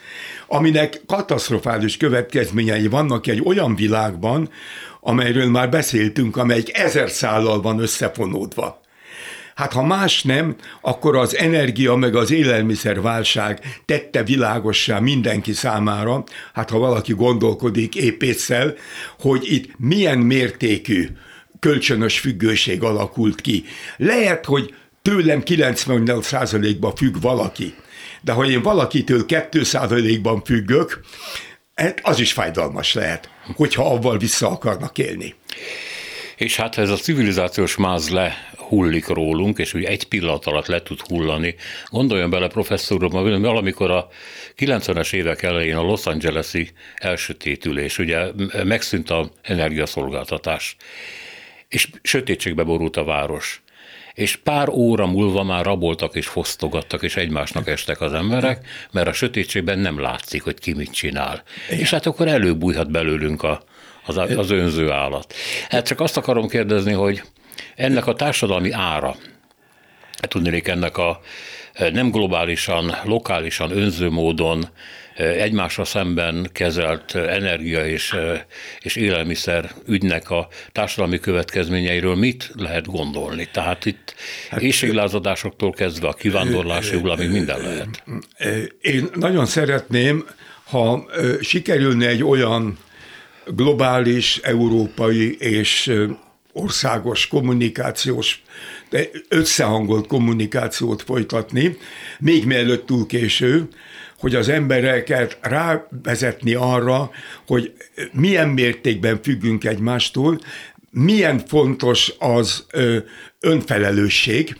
[0.47, 4.49] aminek katasztrofális következményei vannak egy olyan világban,
[5.01, 8.81] amelyről már beszéltünk, amelyik ezer szállal van összefonódva.
[9.55, 16.23] Hát ha más nem, akkor az energia meg az élelmiszer válság tette világossá mindenki számára,
[16.53, 18.75] hát ha valaki gondolkodik épésszel,
[19.19, 21.07] hogy itt milyen mértékű
[21.59, 23.63] kölcsönös függőség alakult ki.
[23.97, 27.73] Lehet, hogy tőlem 98%-ban függ valaki,
[28.21, 30.99] de ha én valakitől 2%-ban függök,
[31.75, 35.35] hát az is fájdalmas lehet, hogyha avval vissza akarnak élni.
[36.35, 38.09] És hát ez a civilizációs máz
[38.63, 41.55] lehullik rólunk, és úgy egy pillanat alatt le tud hullani.
[41.89, 44.07] Gondoljon bele, professzor úr, valamikor a
[44.57, 48.25] 90-es évek elején a Los Angeles-i elsötétülés, ugye
[48.63, 50.75] megszűnt a energiaszolgáltatás,
[51.67, 53.61] és sötétségbe borult a város
[54.13, 59.13] és pár óra múlva már raboltak és fosztogattak, és egymásnak estek az emberek, mert a
[59.13, 61.43] sötétségben nem látszik, hogy ki mit csinál.
[61.67, 61.79] Igen.
[61.79, 63.63] És hát akkor előbújhat belőlünk a,
[64.05, 65.33] az, az önző állat.
[65.69, 67.23] Hát csak azt akarom kérdezni, hogy
[67.75, 69.15] ennek a társadalmi ára,
[70.19, 71.21] hát tudnék ennek a
[71.91, 74.67] nem globálisan, lokálisan, önző módon
[75.15, 78.15] egymásra szemben kezelt energia és,
[78.79, 83.47] és élelmiszer ügynek a társadalmi következményeiről mit lehet gondolni?
[83.51, 84.15] Tehát itt
[84.49, 88.03] hát, éjséglázadásoktól kezdve a kivándorlási hullámig minden lehet.
[88.81, 90.25] Én nagyon szeretném,
[90.63, 91.05] ha
[91.41, 92.77] sikerülne egy olyan
[93.45, 95.93] globális, európai és
[96.53, 98.43] országos kommunikációs,
[99.29, 101.77] összehangolt kommunikációt folytatni,
[102.19, 103.67] még mielőtt túl késő,
[104.19, 107.11] hogy az embereket rávezetni arra,
[107.47, 107.73] hogy
[108.11, 110.39] milyen mértékben függünk egymástól,
[110.89, 112.65] milyen fontos az
[113.39, 114.57] önfelelősség,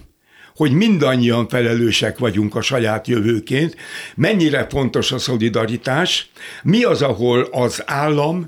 [0.56, 3.76] hogy mindannyian felelősek vagyunk a saját jövőként,
[4.16, 6.30] mennyire fontos a szolidaritás,
[6.64, 8.48] mi az, ahol az állam,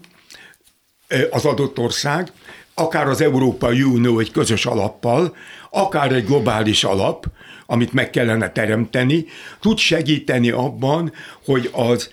[1.31, 2.31] az adott ország,
[2.75, 5.35] akár az Európai Unió egy közös alappal,
[5.69, 7.25] akár egy globális alap,
[7.65, 9.25] amit meg kellene teremteni,
[9.59, 11.13] tud segíteni abban,
[11.45, 12.09] hogy az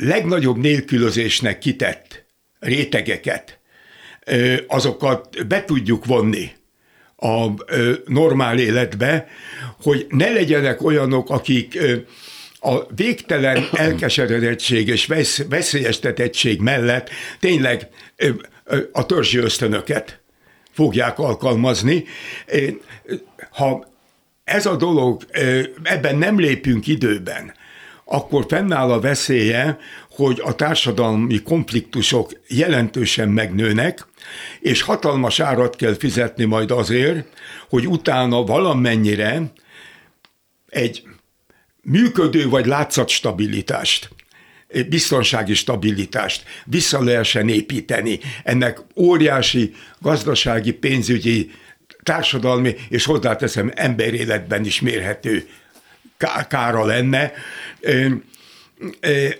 [0.00, 2.24] legnagyobb nélkülözésnek kitett
[2.58, 3.58] rétegeket,
[4.66, 6.52] azokat be tudjuk vonni
[7.16, 7.46] a
[8.06, 9.28] normál életbe,
[9.82, 11.78] hogy ne legyenek olyanok, akik
[12.60, 15.08] a végtelen elkeseredettség és
[15.48, 17.88] veszélyeztetettség mellett tényleg
[18.92, 20.20] a törzsi ösztönöket
[20.70, 22.04] fogják alkalmazni.
[23.50, 23.86] Ha
[24.44, 25.24] ez a dolog,
[25.82, 27.52] ebben nem lépünk időben,
[28.04, 29.78] akkor fennáll a veszélye,
[30.10, 34.06] hogy a társadalmi konfliktusok jelentősen megnőnek,
[34.60, 37.28] és hatalmas árat kell fizetni majd azért,
[37.68, 39.42] hogy utána valamennyire
[40.68, 41.02] egy
[41.82, 44.10] működő vagy látszatstabilitást
[44.88, 48.18] biztonsági stabilitást vissza lehessen építeni.
[48.44, 51.50] Ennek óriási gazdasági, pénzügyi,
[52.02, 55.48] társadalmi és hozzáteszem emberéletben is mérhető
[56.48, 57.32] kára lenne.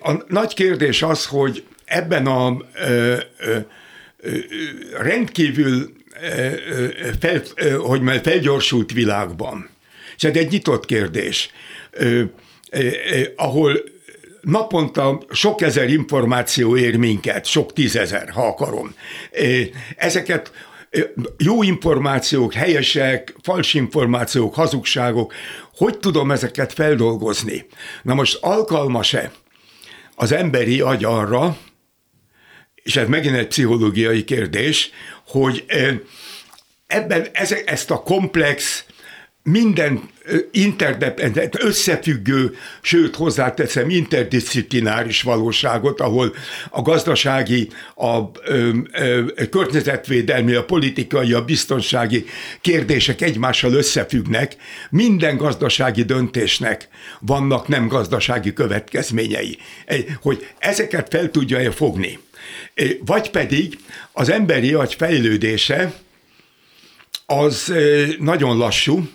[0.01, 2.57] A nagy kérdés az, hogy ebben a
[4.99, 5.93] rendkívül
[7.21, 7.43] fel,
[7.79, 9.69] hogy már felgyorsult világban,
[10.17, 11.51] és ez egy nyitott kérdés,
[13.37, 13.83] ahol
[14.41, 18.95] naponta sok ezer információ ér minket, sok tízezer, ha akarom.
[19.97, 20.53] Ezeket
[21.37, 25.33] jó információk, helyesek, fals információk, hazugságok,
[25.77, 27.67] hogy tudom ezeket feldolgozni?
[28.03, 29.33] Na most alkalmas-e
[30.15, 31.57] az emberi agy arra,
[32.75, 34.91] és ez megint egy pszichológiai kérdés,
[35.27, 35.65] hogy
[36.87, 37.27] ebben
[37.65, 38.85] ezt a komplex
[39.43, 40.11] minden
[40.51, 46.35] interdependent, összefüggő, sőt hozzáteszem interdisziplináris valóságot, ahol
[46.71, 52.25] a gazdasági, a ö, ö, környezetvédelmi, a politikai, a biztonsági
[52.61, 54.57] kérdések egymással összefüggnek,
[54.91, 56.89] minden gazdasági döntésnek
[57.21, 59.59] vannak nem gazdasági következményei.
[60.23, 62.19] Hogy ezeket fel tudja-e fogni.
[63.05, 63.79] Vagy pedig
[64.13, 65.93] az emberi agy fejlődése
[67.27, 67.73] az
[68.19, 69.09] nagyon lassú,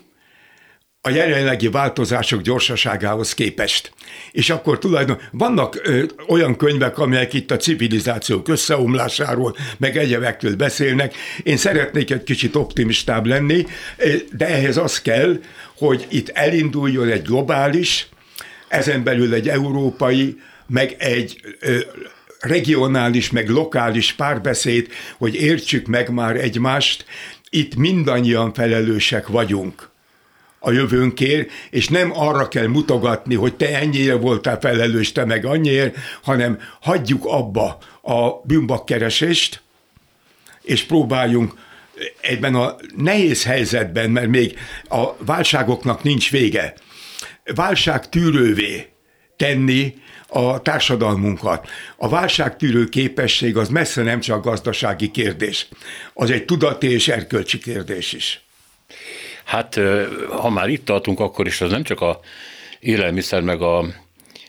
[1.05, 3.91] a jelenlegi változások gyorsaságához képest.
[4.31, 11.15] És akkor tulajdonképpen vannak ö, olyan könyvek, amelyek itt a civilizációk összeomlásáról, meg egyebekről beszélnek.
[11.43, 13.65] Én szeretnék egy kicsit optimistább lenni,
[14.31, 15.39] de ehhez az kell,
[15.77, 18.07] hogy itt elinduljon egy globális,
[18.67, 20.37] ezen belül egy európai,
[20.67, 21.77] meg egy ö,
[22.39, 24.87] regionális, meg lokális párbeszéd,
[25.17, 27.05] hogy értsük meg már egymást,
[27.49, 29.93] itt mindannyian felelősek vagyunk
[30.65, 35.97] a jövőnkért, és nem arra kell mutogatni, hogy te ennyire voltál felelős, te meg annyiért,
[36.21, 39.61] hanem hagyjuk abba a bűnbakkeresést,
[40.61, 41.53] és próbáljunk
[42.21, 46.73] egyben a nehéz helyzetben, mert még a válságoknak nincs vége,
[47.55, 48.87] válság tűrővé
[49.37, 49.93] tenni
[50.27, 51.69] a társadalmunkat.
[51.97, 55.67] A válságtűrő képesség az messze nem csak gazdasági kérdés,
[56.13, 58.45] az egy tudati és erkölcsi kérdés is.
[59.45, 59.79] Hát,
[60.29, 62.19] ha már itt tartunk, akkor is az nem csak a
[62.79, 63.85] élelmiszer meg a,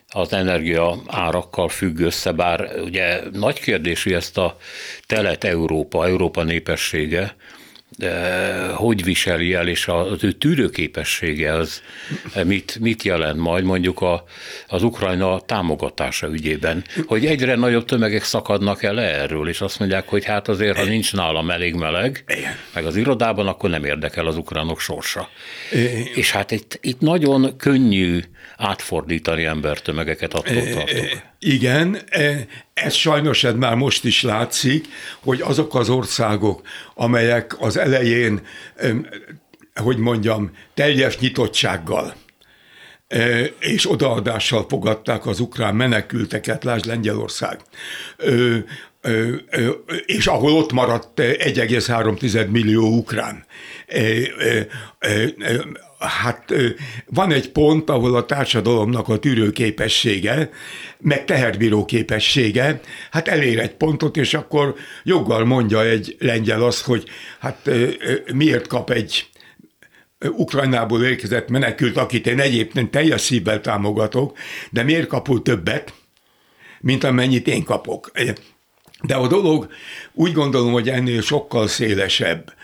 [0.09, 4.57] az energia árakkal függ össze, bár ugye nagy kérdés, hogy ezt a
[5.07, 7.37] telet Európa, Európa népessége,
[8.75, 11.83] hogy viseli el, és az ő tűrőképessége az
[12.45, 14.25] mit, mit jelent majd mondjuk a,
[14.67, 20.25] az Ukrajna támogatása ügyében, hogy egyre nagyobb tömegek szakadnak el erről, és azt mondják, hogy
[20.25, 22.25] hát azért, ha nincs nálam elég meleg,
[22.75, 25.29] meg az irodában, akkor nem érdekel az ukránok sorsa.
[26.15, 28.21] És hát itt, itt nagyon könnyű
[28.57, 31.35] átfordítani embertömegeket, attól tartok.
[31.39, 34.87] Igen, e, ez sajnos ez már most is látszik,
[35.21, 36.63] hogy azok az országok,
[36.95, 38.41] amelyek az elején,
[39.75, 42.15] hogy mondjam, teljes nyitottsággal
[43.09, 47.61] e, és odaadással fogadták az ukrán menekülteket, lásd Lengyelország,
[50.07, 53.47] és ahol ott maradt 1,3 millió ukrán
[55.99, 56.53] hát
[57.07, 60.51] van egy pont, ahol a társadalomnak a tűrőképessége,
[60.99, 62.81] meg teherbíró képessége,
[63.11, 67.05] hát elér egy pontot, és akkor joggal mondja egy lengyel azt, hogy
[67.39, 67.71] hát
[68.33, 69.29] miért kap egy
[70.31, 74.39] Ukrajnából érkezett menekült, akit én egyébként teljes szívvel támogatok,
[74.71, 75.93] de miért kapul többet,
[76.81, 78.11] mint amennyit én kapok.
[79.03, 79.69] De a dolog
[80.13, 82.55] úgy gondolom, hogy ennél sokkal szélesebb,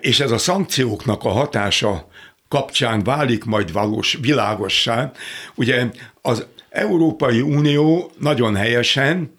[0.00, 2.08] és ez a szankcióknak a hatása
[2.54, 5.12] kapcsán válik majd valós, világossá.
[5.54, 5.86] Ugye
[6.22, 9.32] az Európai Unió nagyon helyesen,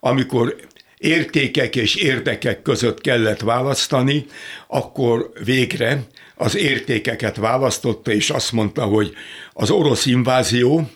[0.00, 0.56] amikor
[0.98, 4.26] értékek és érdekek között kellett választani,
[4.66, 6.02] akkor végre
[6.34, 9.12] az értékeket választotta, és azt mondta, hogy
[9.52, 10.90] az orosz invázió,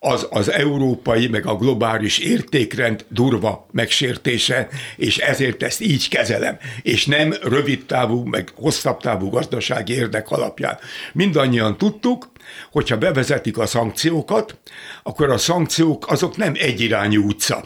[0.00, 7.06] az az európai, meg a globális értékrend durva megsértése, és ezért ezt így kezelem, és
[7.06, 10.78] nem rövid távú, meg hosszabb távú gazdasági érdek alapján.
[11.12, 12.30] Mindannyian tudtuk,
[12.70, 14.58] hogyha bevezetik a szankciókat,
[15.02, 17.64] akkor a szankciók azok nem egyirányú utca.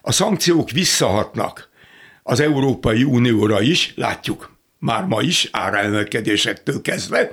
[0.00, 1.70] A szankciók visszahatnak
[2.22, 7.32] az Európai Unióra is, látjuk, már ma is, áremelkedésektől kezdve,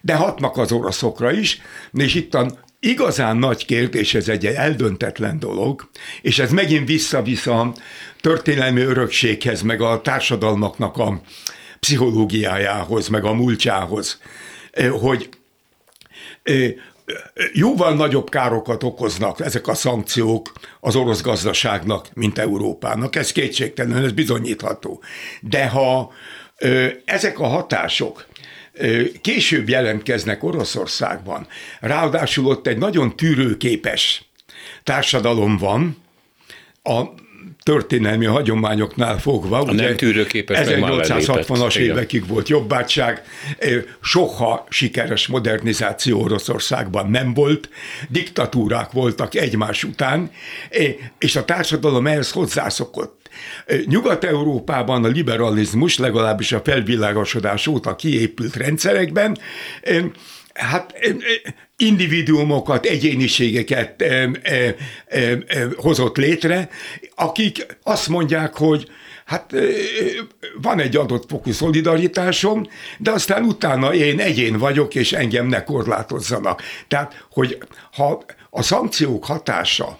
[0.00, 1.60] de hatnak az oroszokra is,
[1.92, 2.46] és itt a
[2.84, 5.88] igazán nagy kérdés, ez egy eldöntetlen dolog,
[6.22, 7.72] és ez megint visszavisz a
[8.20, 11.20] történelmi örökséghez, meg a társadalmaknak a
[11.80, 14.20] pszichológiájához, meg a múltjához,
[14.70, 15.28] eh, hogy
[16.42, 16.72] eh,
[17.52, 23.16] jóval nagyobb károkat okoznak ezek a szankciók az orosz gazdaságnak, mint Európának.
[23.16, 25.02] Ez kétségtelen, ez bizonyítható.
[25.40, 26.12] De ha
[26.56, 28.26] eh, ezek a hatások
[29.20, 31.46] később jelentkeznek Oroszországban.
[31.80, 34.24] Ráadásul ott egy nagyon tűrőképes
[34.82, 35.96] társadalom van,
[36.82, 37.02] a
[37.62, 39.58] történelmi hagyományoknál fogva.
[39.58, 43.22] A ugye nem tűrőképes 1860-as évekig volt jobbátság,
[44.02, 47.68] soha sikeres modernizáció Oroszországban nem volt,
[48.08, 50.30] diktatúrák voltak egymás után,
[51.18, 53.21] és a társadalom ehhez hozzászokott.
[53.86, 59.38] Nyugat-Európában a liberalizmus, legalábbis a felvilágosodás óta kiépült rendszerekben,
[60.54, 60.94] hát
[61.76, 64.04] individuumokat, egyéniségeket
[65.76, 66.68] hozott létre,
[67.14, 68.90] akik azt mondják, hogy
[69.24, 69.54] hát
[70.62, 72.68] van egy adott fokú szolidaritásom,
[72.98, 76.62] de aztán utána én egyén vagyok, és engem ne korlátozzanak.
[76.88, 77.58] Tehát, hogy
[77.92, 79.98] ha a szankciók hatása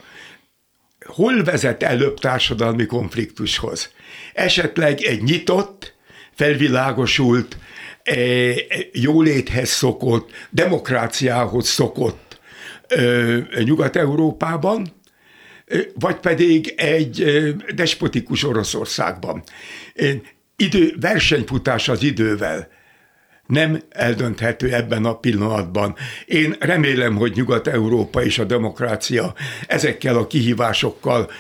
[1.05, 3.93] hol vezet előbb társadalmi konfliktushoz?
[4.33, 5.95] Esetleg egy nyitott,
[6.35, 7.57] felvilágosult,
[8.03, 8.15] e,
[8.93, 12.41] jóléthez szokott, demokráciához szokott
[13.65, 14.93] Nyugat-Európában,
[15.95, 17.25] vagy pedig egy
[17.75, 19.43] despotikus Oroszországban.
[20.57, 22.69] Idő, versenyfutás az idővel
[23.53, 25.95] nem eldönthető ebben a pillanatban.
[26.27, 29.35] Én remélem, hogy Nyugat-Európa és a demokrácia
[29.67, 31.31] ezekkel a kihívásokkal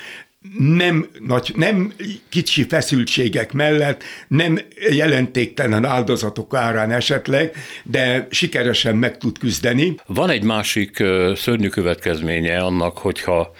[0.58, 1.92] nem, nagy, nem
[2.28, 4.58] kicsi feszültségek mellett, nem
[4.90, 9.94] jelentéktelen áldozatok árán esetleg, de sikeresen meg tud küzdeni.
[10.06, 11.02] Van egy másik
[11.34, 13.52] szörnyű következménye annak, hogyha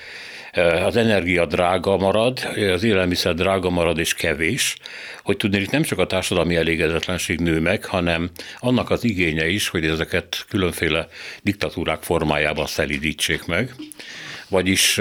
[0.60, 2.38] az energia drága marad,
[2.72, 4.76] az élelmiszer drága marad és kevés,
[5.22, 9.68] hogy tudni, itt nem csak a társadalmi elégedetlenség nő meg, hanem annak az igénye is,
[9.68, 11.08] hogy ezeket különféle
[11.42, 13.74] diktatúrák formájában szelidítsék meg.
[14.48, 15.00] Vagyis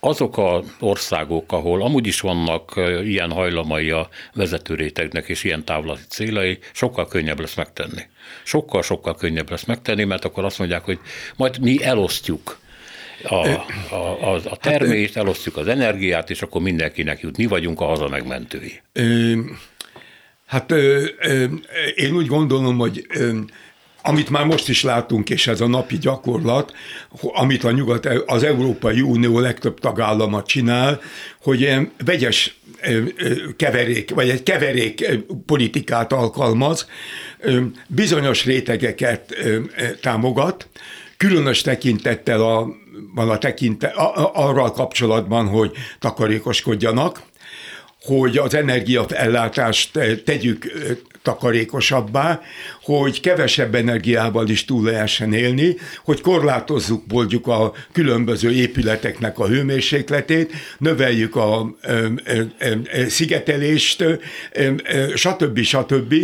[0.00, 2.72] azok az országok, ahol amúgy is vannak
[3.04, 8.02] ilyen hajlamai a vezetőrétegnek és ilyen távlati célai, sokkal könnyebb lesz megtenni.
[8.42, 10.98] Sokkal-sokkal könnyebb lesz megtenni, mert akkor azt mondják, hogy
[11.36, 12.60] majd mi elosztjuk
[13.24, 13.34] a,
[13.90, 17.36] a, a, a termést, elosztjuk az energiát, és akkor mindenkinek jut.
[17.36, 18.80] Mi vagyunk a haza megmentői.
[20.46, 20.70] Hát
[21.94, 23.06] én úgy gondolom, hogy
[24.02, 26.72] amit már most is látunk, és ez a napi gyakorlat,
[27.20, 31.00] amit a nyugat, az Európai Unió legtöbb tagállama csinál,
[31.42, 32.60] hogy ilyen vegyes
[33.56, 35.08] keverék, vagy egy keverék
[35.46, 36.88] politikát alkalmaz,
[37.86, 39.34] bizonyos rétegeket
[40.00, 40.68] támogat,
[41.16, 42.66] különös tekintettel a,
[43.14, 47.22] van a tekinte, a, arra a kapcsolatban, hogy takarékoskodjanak,
[48.02, 50.72] hogy az energiaellátást tegyük
[51.22, 52.40] takarékosabbá,
[52.82, 60.52] hogy kevesebb energiával is túl lehessen élni, hogy korlátozzuk mondjuk a különböző épületeknek a hőmérsékletét,
[60.78, 64.04] növeljük a ö, ö, ö, szigetelést,
[65.14, 65.60] stb.
[65.60, 66.14] stb.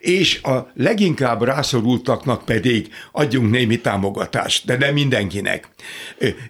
[0.00, 5.68] És a leginkább rászorultaknak pedig adjunk némi támogatást, de nem mindenkinek.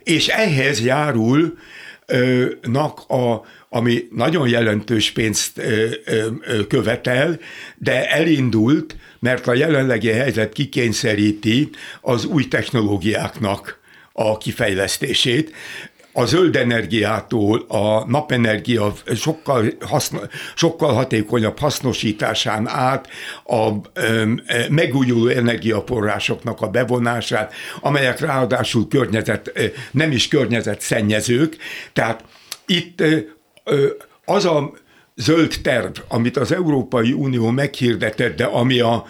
[0.03, 1.59] És ehhez járul
[2.63, 3.45] nak a
[3.75, 5.61] ami nagyon jelentős pénzt
[6.69, 7.39] követel,
[7.77, 13.81] de elindult, mert a jelenlegi helyzet kikényszeríti az új technológiáknak
[14.13, 15.53] a kifejlesztését
[16.13, 20.21] a zöld energiától a napenergia sokkal, haszna,
[20.55, 23.09] sokkal hatékonyabb hasznosításán át
[23.45, 24.33] a ö,
[24.71, 29.53] megújuló energiaforrásoknak a bevonását, amelyek ráadásul környezet,
[29.91, 31.57] nem is környezetszennyezők.
[31.93, 32.25] Tehát
[32.67, 33.03] itt
[34.25, 34.73] az a
[35.15, 39.05] zöld terv, amit az Európai Unió meghirdetett, de ami a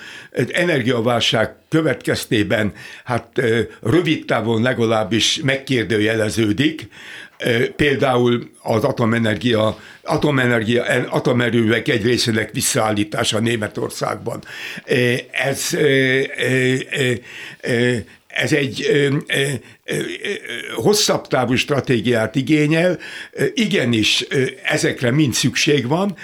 [0.53, 2.73] energiaválság következtében
[3.05, 3.41] hát
[3.83, 6.89] rövid távon legalábbis megkérdőjeleződik,
[7.77, 14.41] például az atomenergia, atomenergia, atomerővek egy részének visszaállítása Németországban.
[15.31, 15.71] Ez
[18.35, 19.43] ez egy ö, ö,
[19.85, 19.97] ö,
[20.75, 22.99] hosszabb távú stratégiát igényel,
[23.55, 24.25] igenis
[24.65, 26.17] ezekre mind szükség van,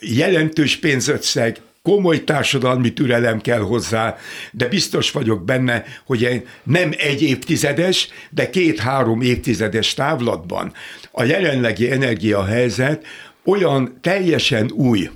[0.00, 4.16] jelentős pénzösszeg, komoly társadalmi türelem kell hozzá,
[4.52, 10.72] de biztos vagyok benne, hogy nem egy évtizedes, de két-három évtizedes távlatban
[11.10, 13.06] a jelenlegi energiahelyzet
[13.44, 15.10] olyan teljesen új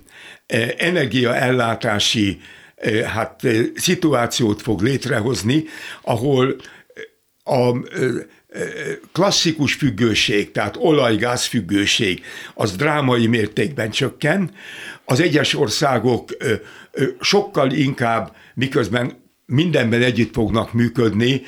[0.76, 2.40] energiaellátási
[3.06, 3.40] hát
[3.74, 5.64] szituációt fog létrehozni,
[6.02, 6.56] ahol
[7.44, 7.72] a
[9.12, 12.22] klasszikus függőség, tehát olaj-gáz függőség,
[12.54, 14.50] az drámai mértékben csökken.
[15.04, 16.30] Az egyes országok
[17.20, 21.42] sokkal inkább, miközben mindenben együtt fognak működni,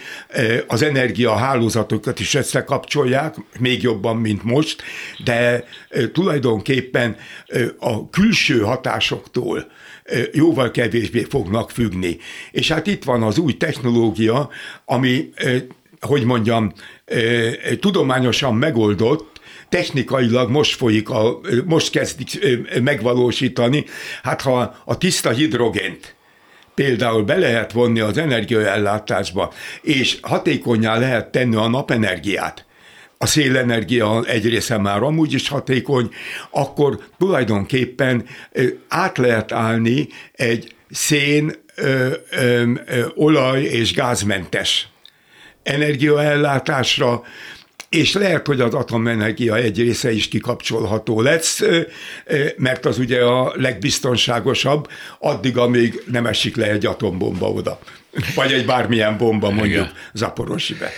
[0.66, 4.82] az energiahálózatokat is összekapcsolják, még jobban, mint most,
[5.24, 5.64] de
[6.12, 7.16] tulajdonképpen
[7.78, 9.66] a külső hatásoktól
[10.32, 12.18] jóval kevésbé fognak függni.
[12.50, 14.48] És hát itt van az új technológia,
[14.84, 15.30] ami,
[16.00, 16.72] hogy mondjam,
[17.80, 22.38] tudományosan megoldott, technikailag most folyik, a, most kezdik
[22.82, 23.84] megvalósítani.
[24.22, 26.16] Hát ha a tiszta hidrogént
[26.74, 29.52] például be lehet vonni az energiaellátásba,
[29.82, 32.64] és hatékonyá lehet tenni a napenergiát,
[33.18, 36.10] a szélenergia egy része már amúgy is hatékony,
[36.50, 38.24] akkor tulajdonképpen
[38.88, 44.88] át lehet állni egy szén, ö, ö, ö, olaj és gázmentes
[45.62, 47.22] energiaellátásra,
[47.88, 51.62] és lehet, hogy az atomenergia egy része is kikapcsolható lesz,
[52.56, 54.88] mert az ugye a legbiztonságosabb,
[55.18, 57.78] addig, amíg nem esik le egy atombomba oda,
[58.34, 60.90] vagy egy bármilyen bomba mondjuk Zaporosibe.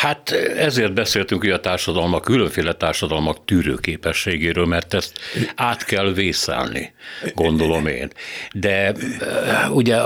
[0.00, 5.18] Hát ezért beszéltünk hogy a társadalmak, különféle társadalmak tűrőképességéről, mert ezt
[5.54, 6.92] át kell vészelni,
[7.34, 8.10] gondolom én.
[8.52, 9.98] De eh, ugye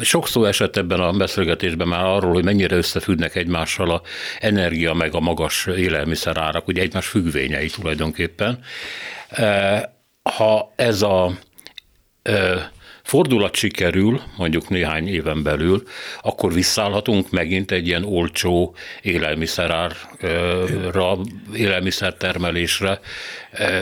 [0.00, 4.02] sok szó esett ebben a beszélgetésben már arról, hogy mennyire összefüggnek egymással a
[4.40, 8.58] energia meg a magas élelmiszerárak, ugye egymás függvényei tulajdonképpen.
[9.28, 9.82] Eh,
[10.22, 11.32] ha ez a
[12.22, 12.62] eh,
[13.06, 15.82] fordulat sikerül, mondjuk néhány éven belül,
[16.22, 21.18] akkor visszállhatunk megint egy ilyen olcsó élelmiszerárra,
[21.54, 23.00] élelmiszertermelésre,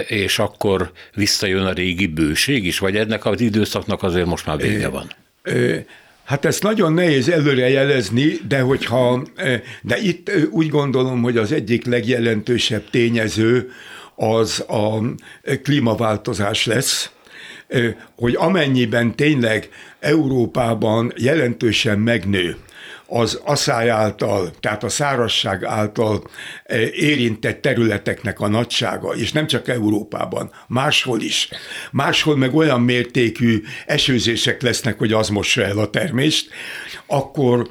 [0.06, 4.88] és akkor visszajön a régi bőség is, vagy ennek az időszaknak azért most már vége
[4.88, 5.10] van?
[6.24, 9.22] Hát ezt nagyon nehéz előre jelezni, de hogyha,
[9.82, 13.70] de itt úgy gondolom, hogy az egyik legjelentősebb tényező
[14.14, 15.00] az a
[15.62, 17.10] klímaváltozás lesz,
[18.16, 19.68] hogy amennyiben tényleg
[20.00, 22.56] Európában jelentősen megnő
[23.06, 26.22] az asszály által, tehát a szárasság által
[26.92, 31.48] érintett területeknek a nagysága, és nem csak Európában, máshol is.
[31.90, 36.50] Máshol meg olyan mértékű esőzések lesznek, hogy az mossa el a termést,
[37.06, 37.70] akkor,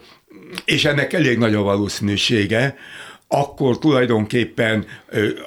[0.65, 2.75] és ennek elég nagy a valószínűsége,
[3.27, 4.85] akkor tulajdonképpen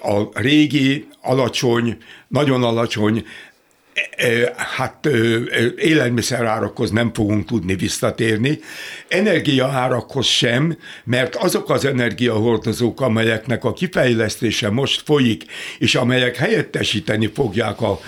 [0.02, 1.96] a régi, alacsony,
[2.28, 3.24] nagyon alacsony
[4.56, 5.08] hát
[5.76, 8.58] élelmiszerárakhoz nem fogunk tudni visszatérni,
[9.08, 15.44] energiaárakhoz sem, mert azok az energiahordozók, amelyeknek a kifejlesztése most folyik,
[15.78, 18.00] és amelyek helyettesíteni fogják a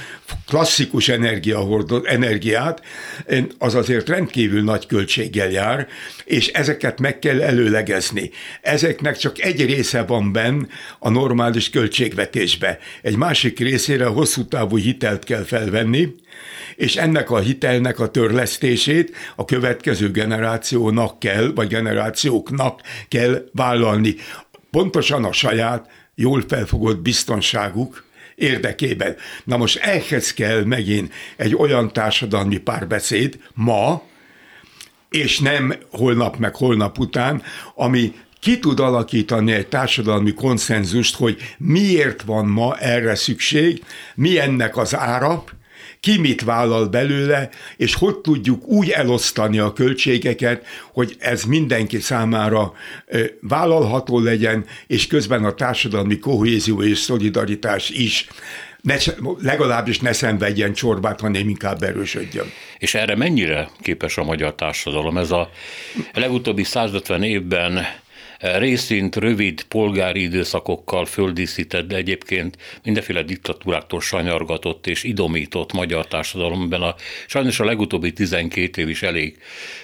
[0.47, 2.83] klasszikus energiahordó, energiát,
[3.59, 5.87] az azért rendkívül nagy költséggel jár,
[6.25, 8.31] és ezeket meg kell előlegezni.
[8.61, 10.67] Ezeknek csak egy része van benn
[10.99, 12.79] a normális költségvetésbe.
[13.03, 16.15] Egy másik részére hosszú távú hitelt kell felvenni,
[16.77, 24.15] és ennek a hitelnek a törlesztését a következő generációnak kell, vagy generációknak kell vállalni.
[24.71, 28.08] Pontosan a saját, jól felfogott biztonságuk,
[28.39, 29.17] érdekében.
[29.45, 34.03] Na most ehhez kell megint egy olyan társadalmi párbeszéd ma,
[35.11, 37.43] és nem holnap meg holnap után,
[37.75, 43.85] ami ki tud alakítani egy társadalmi konszenzust, hogy miért van ma erre szükség,
[44.15, 45.45] mi ennek az ára,
[46.01, 52.73] ki mit vállal belőle, és hogy tudjuk úgy elosztani a költségeket, hogy ez mindenki számára
[53.41, 58.27] vállalható legyen, és közben a társadalmi kohézió és szolidaritás is
[58.81, 58.97] ne,
[59.43, 62.47] legalábbis ne szenvedjen csorbát, hanem inkább erősödjön.
[62.79, 65.19] És erre mennyire képes a magyar társadalom?
[65.19, 65.51] Ez a
[66.13, 67.87] legutóbbi 150 évben
[68.39, 76.83] részint rövid polgári időszakokkal földíszített, de egyébként mindenféle diktatúráktól sanyargatott és idomított magyar társadalomban.
[76.83, 76.95] A,
[77.27, 79.39] sajnos a legutóbbi 12 év is elég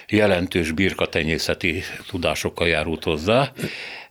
[0.07, 3.51] jelentős birkatenyészeti tudásokkal járult hozzá.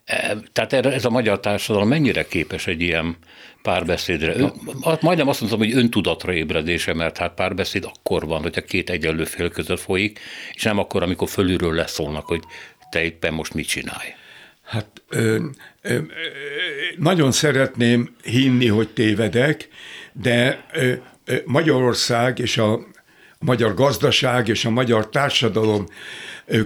[0.05, 3.17] E, tehát ez a magyar társadalom mennyire képes egy ilyen
[3.63, 4.37] párbeszédre?
[4.37, 4.53] Ön,
[5.01, 9.51] majdnem azt mondtam, hogy öntudatra ébredése, mert hát párbeszéd akkor van, hogyha két egyenlő fél
[9.51, 10.21] között folyik,
[10.53, 12.43] és nem akkor, amikor fölülről leszólnak, hogy
[12.91, 14.09] te éppen most mit csinálj.
[14.75, 15.45] Hát ö,
[15.83, 15.99] ö,
[16.97, 19.69] nagyon szeretném hinni, hogy tévedek,
[20.13, 20.93] de ö,
[21.25, 22.81] ö, Magyarország és a,
[23.39, 25.87] magyar gazdaság és a magyar társadalom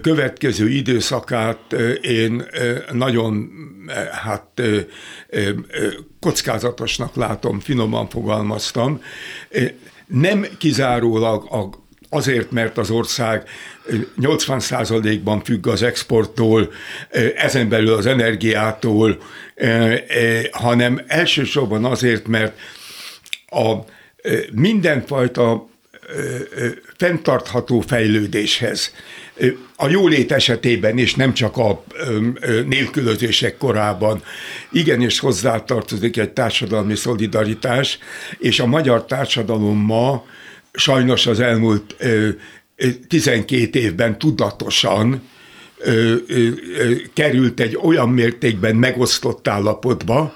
[0.02, 2.46] következő időszakát én
[2.92, 3.50] nagyon
[4.11, 4.62] hát
[6.20, 9.02] kockázatosnak látom, finoman fogalmaztam.
[10.06, 11.70] Nem kizárólag a
[12.11, 13.48] azért, mert az ország
[14.20, 16.72] 80%-ban függ az exporttól,
[17.36, 19.18] ezen belül az energiától,
[20.51, 22.59] hanem elsősorban azért, mert
[23.47, 23.74] a
[24.53, 25.68] mindenfajta
[26.97, 28.93] fenntartható fejlődéshez,
[29.76, 31.84] a jólét esetében és nem csak a
[32.66, 34.22] nélkülözések korában.
[34.72, 37.99] Igenis hozzátartozik egy társadalmi szolidaritás,
[38.39, 40.24] és a magyar társadalom ma
[40.72, 41.97] sajnos az elmúlt
[43.09, 45.22] 12 évben tudatosan
[47.14, 50.35] került egy olyan mértékben megosztott állapotba,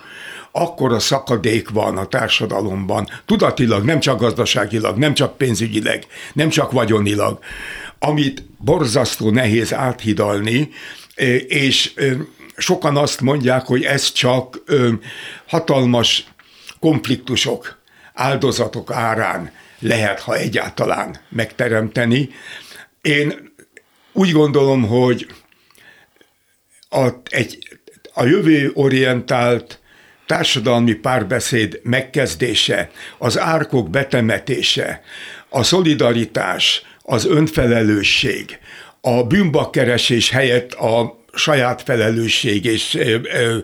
[0.52, 6.72] akkor a szakadék van a társadalomban, tudatilag, nem csak gazdaságilag, nem csak pénzügyileg, nem csak
[6.72, 7.38] vagyonilag,
[7.98, 10.70] amit borzasztó nehéz áthidalni,
[11.46, 11.92] és
[12.56, 14.62] sokan azt mondják, hogy ez csak
[15.46, 16.26] hatalmas
[16.80, 17.78] konfliktusok,
[18.14, 22.28] áldozatok árán lehet, ha egyáltalán megteremteni.
[23.00, 23.52] Én
[24.12, 25.26] úgy gondolom, hogy
[26.88, 27.58] a, egy
[28.14, 29.80] a jövő orientált
[30.26, 35.02] társadalmi párbeszéd megkezdése, az árkok betemetése,
[35.48, 38.58] a szolidaritás, az önfelelősség,
[39.00, 43.58] a bűnbakkeresés helyett a saját felelősség és ö, ö,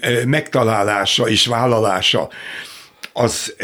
[0.00, 2.28] ö, megtalálása és vállalása,
[3.12, 3.54] az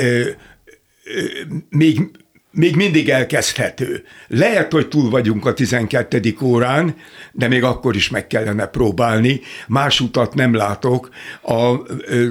[1.68, 2.10] még,
[2.50, 4.04] még mindig elkezdhető.
[4.28, 6.36] Lehet, hogy túl vagyunk a 12.
[6.42, 6.96] órán,
[7.32, 9.40] de még akkor is meg kellene próbálni.
[9.68, 11.08] Más utat nem látok.
[11.42, 12.28] A ö, ö,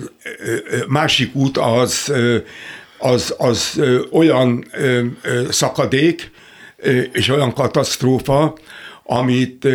[0.88, 2.13] másik út az,
[2.97, 5.05] az, az olyan ö,
[5.49, 6.32] szakadék
[7.11, 8.57] és olyan katasztrófa,
[9.03, 9.67] amit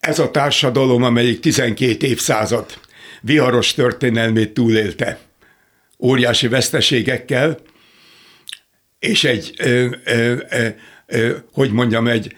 [0.00, 2.66] ez a társadalom, amelyik 12 évszázad
[3.20, 5.18] viharos történelmét túlélte,
[5.98, 7.58] óriási veszteségekkel,
[9.00, 10.66] és egy, ö, ö, ö,
[11.06, 12.36] ö, hogy mondjam, egy,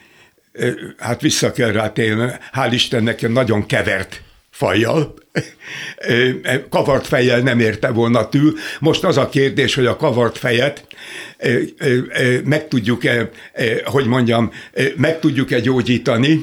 [0.51, 5.13] ö, hát vissza kell rá télni, hál' Istennek nagyon kevert fajjal,
[6.69, 8.53] kavart fejjel nem érte volna tül.
[8.79, 10.87] Most az a kérdés, hogy a kavart fejet
[12.43, 13.29] meg tudjuk-e,
[13.83, 14.51] hogy mondjam,
[14.95, 16.41] meg tudjuk-e gyógyítani,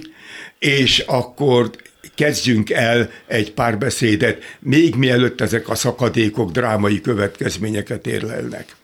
[0.58, 1.70] és akkor
[2.14, 8.76] kezdjünk el egy párbeszédet, még mielőtt ezek a szakadékok drámai következményeket érlelnek.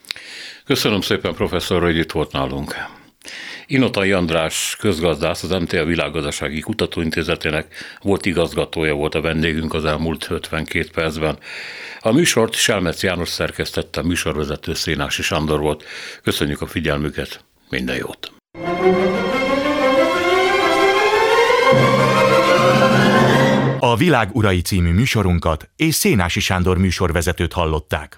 [0.67, 2.75] Köszönöm szépen, professzor, hogy itt volt nálunk.
[3.67, 10.89] Inotai András közgazdász, az MTA Világgazdasági Kutatóintézetének volt igazgatója volt a vendégünk az elmúlt 52
[10.93, 11.37] percben.
[11.99, 15.83] A műsort Selmec János szerkesztette, műsorvezető Szénási Sándor volt.
[16.23, 18.31] Köszönjük a figyelmüket, minden jót!
[23.79, 28.17] A Világ Urai című műsorunkat és Szénási Sándor műsorvezetőt hallották.